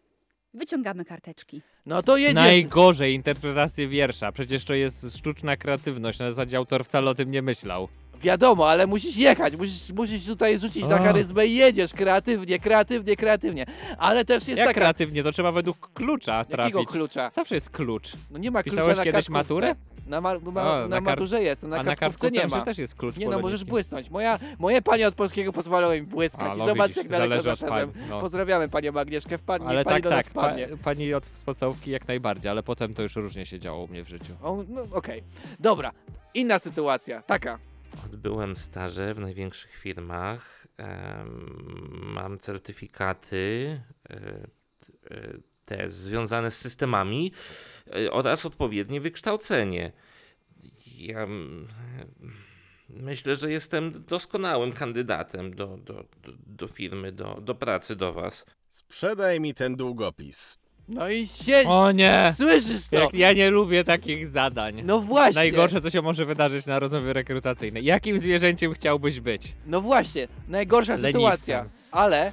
[0.55, 1.63] wyciągamy karteczki.
[1.87, 2.35] No to jedziesz.
[2.35, 4.33] Najgorzej interpretację wiersza.
[4.33, 6.19] Przecież to jest sztuczna kreatywność.
[6.19, 7.89] Na zasadzie autor wcale o tym nie myślał.
[8.29, 13.67] Wiadomo, ale musisz jechać, musisz, musisz tutaj rzucić na charyzmę i jedziesz kreatywnie, kreatywnie, kreatywnie.
[13.99, 14.81] Ale też jest Jak taka...
[14.81, 15.23] kreatywnie?
[15.23, 16.75] To trzeba według klucza trafić.
[16.75, 17.31] Jakiego klucza?
[17.31, 18.13] Zawsze jest klucz.
[18.31, 19.33] No nie ma klucza Pisałeś na kiedyś kartkówce.
[19.55, 19.75] maturę?
[20.07, 22.59] Na, ma, ma, O, na, na kar- maturze jest, na a na kartkówce kartkówce nie
[22.61, 22.65] ma.
[22.65, 24.11] też jest klucz Nie no, możesz błysnąć.
[24.11, 26.49] Moja, moje panie od polskiego pozwalały mi błyskać.
[26.53, 27.91] A, I no zobacz widzisz, jak daleko zależy od zaszedłem.
[27.93, 28.21] pani, no.
[28.21, 30.19] Pozdrawiamy panią Agnieszkę, wpadnie, Ale pani tak, do tak.
[30.19, 30.69] nas Pa, wpadnie.
[30.85, 34.05] pani od z podstawówki jak najbardziej, ale potem to już różnie się działo u mnie
[34.05, 34.33] w życiu.
[34.43, 35.23] O, no okej.
[35.61, 35.93] Dobra,
[36.35, 37.59] inna sytuacja, taka.
[38.05, 40.67] Odbyłem staże w największych firmach.
[41.91, 43.81] mam certyfikaty
[44.11, 44.17] e,
[45.11, 47.33] e, te związane z systemami
[47.97, 49.93] e, oraz odpowiednie wykształcenie.
[50.87, 51.27] Ja
[52.89, 58.47] Myślę, że jestem doskonałym kandydatem do, do, do, do firmy, do, do pracy, do was.
[58.71, 60.59] Sprzedaj mi ten długopis.
[60.89, 61.67] No i siedź!
[61.69, 62.33] O nie!
[62.37, 62.97] Słyszysz to?
[62.97, 64.83] Jak ja nie lubię takich zadań.
[64.85, 65.35] No właśnie!
[65.35, 67.85] Najgorsze, co się może wydarzyć na rozmowie rekrutacyjnej.
[67.85, 69.53] Jakim zwierzęciem chciałbyś być?
[69.67, 71.13] No właśnie, najgorsza Leniwcem.
[71.13, 72.33] sytuacja, ale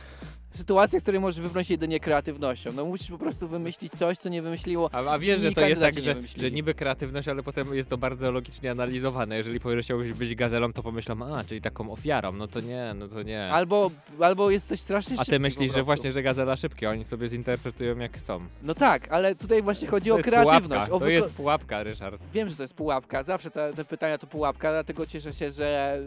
[0.52, 2.72] sytuacja, z której możesz wybrnąć jedynie kreatywnością.
[2.76, 5.82] No musisz po prostu wymyślić coś, co nie wymyśliło A, a wiesz, że to jest
[5.82, 9.38] tak, że, że niby kreatywność, ale potem jest to bardzo logicznie analizowane.
[9.38, 12.32] Jeżeli powiesz, że chciałbyś być gazelą, to pomyślą, a, czyli taką ofiarą.
[12.32, 13.50] No to nie, no to nie.
[13.52, 17.04] Albo, albo jesteś strasznie A szybki ty po myślisz, że właśnie, że gazela szybkie, oni
[17.04, 18.40] sobie zinterpretują jak chcą.
[18.64, 20.68] No tak, ale tutaj właśnie chodzi to o kreatywność.
[20.68, 20.92] Pułapka.
[20.96, 22.22] O To jest pułapka, Ryszard.
[22.34, 26.00] Wiem, że to jest pułapka, zawsze te, te pytania to pułapka, dlatego cieszę się, że,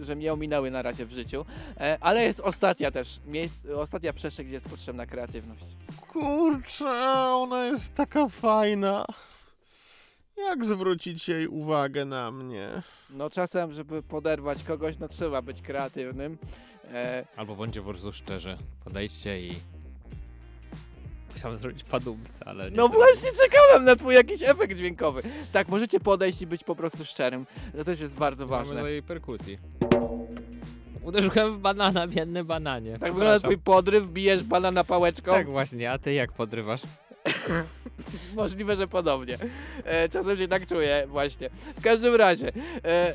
[0.00, 1.44] że mnie ominęły na razie w życiu.
[1.80, 5.64] E, ale jest ostatnia też, miejsc, ostatnia przestrzeń, gdzie jest potrzebna kreatywność.
[6.12, 6.90] Kurczę,
[7.34, 9.04] ona jest taka fajna.
[10.36, 12.68] Jak zwrócić jej uwagę na mnie?
[13.10, 16.38] No czasem, żeby poderwać kogoś, no trzeba być kreatywnym.
[16.92, 18.58] E, Albo bądźcie po prostu szczerzy.
[18.84, 19.54] Podejdźcie i...
[21.36, 22.94] Chciałem zrobić padumce, ale nie no zrobię.
[22.98, 25.22] właśnie czekałem na twój jakiś efekt dźwiękowy.
[25.52, 27.46] Tak, możecie podejść i być po prostu szczerym.
[27.76, 28.80] To też jest bardzo Mamy ważne.
[28.80, 29.58] do jej perkusji.
[31.04, 32.98] Uderzyłem w banana, biedny bananie.
[32.98, 35.32] Tak wygląda twój podryw, bijesz banana pałeczką.
[35.32, 36.82] Tak właśnie, a ty jak podrywasz?
[38.36, 39.38] Możliwe, że podobnie.
[39.84, 41.50] E, czasem się tak czuję, właśnie.
[41.76, 42.52] W każdym razie,
[42.84, 43.14] e,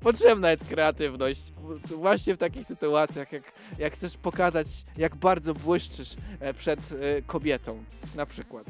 [0.00, 1.52] potrzebna jest kreatywność.
[1.84, 3.42] Właśnie w takich sytuacjach, jak,
[3.78, 4.66] jak chcesz pokazać,
[4.96, 7.84] jak bardzo błyszczysz e, przed e, kobietą,
[8.16, 8.66] na przykład.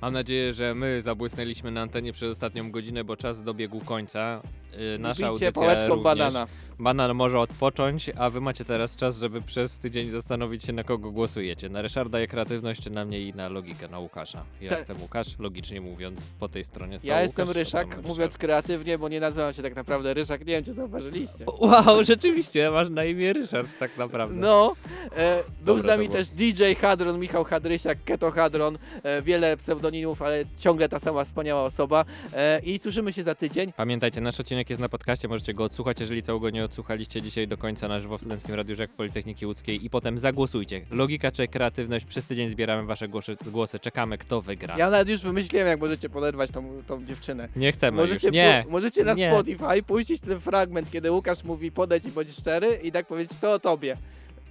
[0.00, 4.42] Mam nadzieję, że my zabłysnęliśmy na antenie przez ostatnią godzinę, bo czas dobiegł końca.
[4.78, 6.04] Yy, nasza Bijcie audycja również.
[6.04, 6.46] banana.
[6.78, 11.10] Banan może odpocząć, a wy macie teraz czas, żeby przez tydzień zastanowić się, na kogo
[11.10, 11.68] głosujecie.
[11.68, 14.44] Na Ryszarda i kreatywność, czy na mnie i na logikę, na Łukasza.
[14.60, 14.78] Ja Tak.
[14.78, 18.98] jestem Łukasz, logicznie mówiąc, po tej stronie stał Ja jestem Łukasz, Ryszak, potem mówiąc kreatywnie,
[18.98, 21.44] bo nie nazywam się tak naprawdę Ryszak, nie wiem czy zauważyliście.
[21.58, 24.34] Wow, rzeczywiście, masz na imię Ryszard tak naprawdę.
[24.36, 24.76] No,
[25.16, 26.24] e, był z nami to było.
[26.24, 31.62] też DJ Hadron, Michał Hadrysiak, Keto Hadron, e, wiele pseudonimów, ale ciągle ta sama wspaniała
[31.64, 33.72] osoba e, i słyszymy się za tydzień.
[33.76, 37.56] Pamiętajcie, nasz odcinek jest na podcaście, możecie go odsłuchać, jeżeli całego nie odsłuchaliście dzisiaj do
[37.56, 40.80] końca na żywo w Studenckim Radiu Rzek Politechniki Łódzkiej i potem zagłosujcie.
[40.90, 44.78] Logika czy kreatywność, przez tydzień zbieramy wasze głosy, głosy, czekamy kto wygra.
[44.78, 47.48] Ja nawet już wymyśliłem, jak możecie poderwać tą, tą dziewczynę.
[47.56, 48.64] Nie chcemy możecie już, nie.
[48.66, 49.30] pu- możecie na Nie.
[49.30, 53.52] Spotify puścić ten fragment, kiedy Łukasz mówi podejdź i bądź szczery i tak powiedzieć to
[53.52, 53.96] o tobie.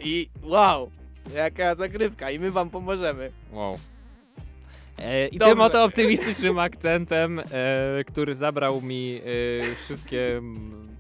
[0.04, 0.90] I wow,
[1.36, 3.32] jaka zagrywka i my wam pomożemy.
[3.52, 3.78] Wow.
[5.02, 5.54] E, I Dobrze.
[5.54, 7.44] tym oto optymistycznym akcentem, e,
[8.08, 9.22] który zabrał mi
[9.72, 10.42] e, wszystkie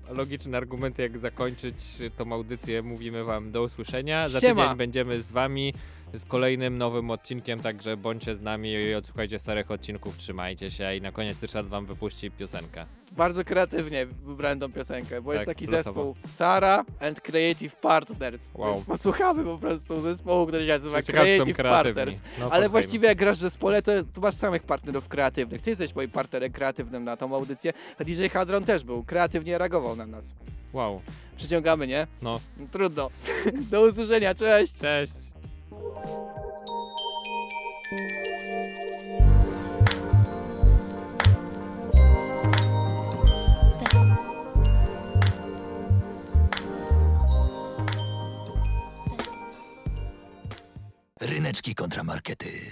[0.09, 1.75] logiczne argumenty, jak zakończyć
[2.17, 4.29] tą audycję, mówimy wam do usłyszenia.
[4.29, 4.63] Za Siema.
[4.63, 5.73] tydzień będziemy z wami
[6.13, 11.01] z kolejnym nowym odcinkiem, także bądźcie z nami i odsłuchajcie starych odcinków, trzymajcie się i
[11.01, 12.85] na koniec Ryszard wam wypuści piosenkę.
[13.11, 15.83] Bardzo kreatywnie wybrałem tą piosenkę, bo jest Tak, taki losowo.
[15.83, 18.51] zespół Sara and Creative Partners.
[18.53, 18.75] Wow.
[18.75, 21.57] Więc Posłuchamy po prostu zespołu, który się nazywa Ciekawe, Creative.
[21.57, 22.21] Partners.
[22.39, 25.61] No, Ale właściwie jak grasz w zespole, to, to masz samych partnerów kreatywnych.
[25.61, 27.73] Ty jesteś moim partnerem kreatywnym na tą audycję.
[27.99, 30.31] A DJ Hadron też był, kreatywnie reagował na nas.
[30.73, 31.01] Wow.
[31.37, 32.07] Przyciągamy, nie?
[32.21, 32.39] No.
[32.71, 33.09] Trudno.
[33.71, 34.73] Do usłyszenia, cześć!
[34.73, 35.28] Cześć!
[51.21, 52.59] Ryneczki kontramarkety.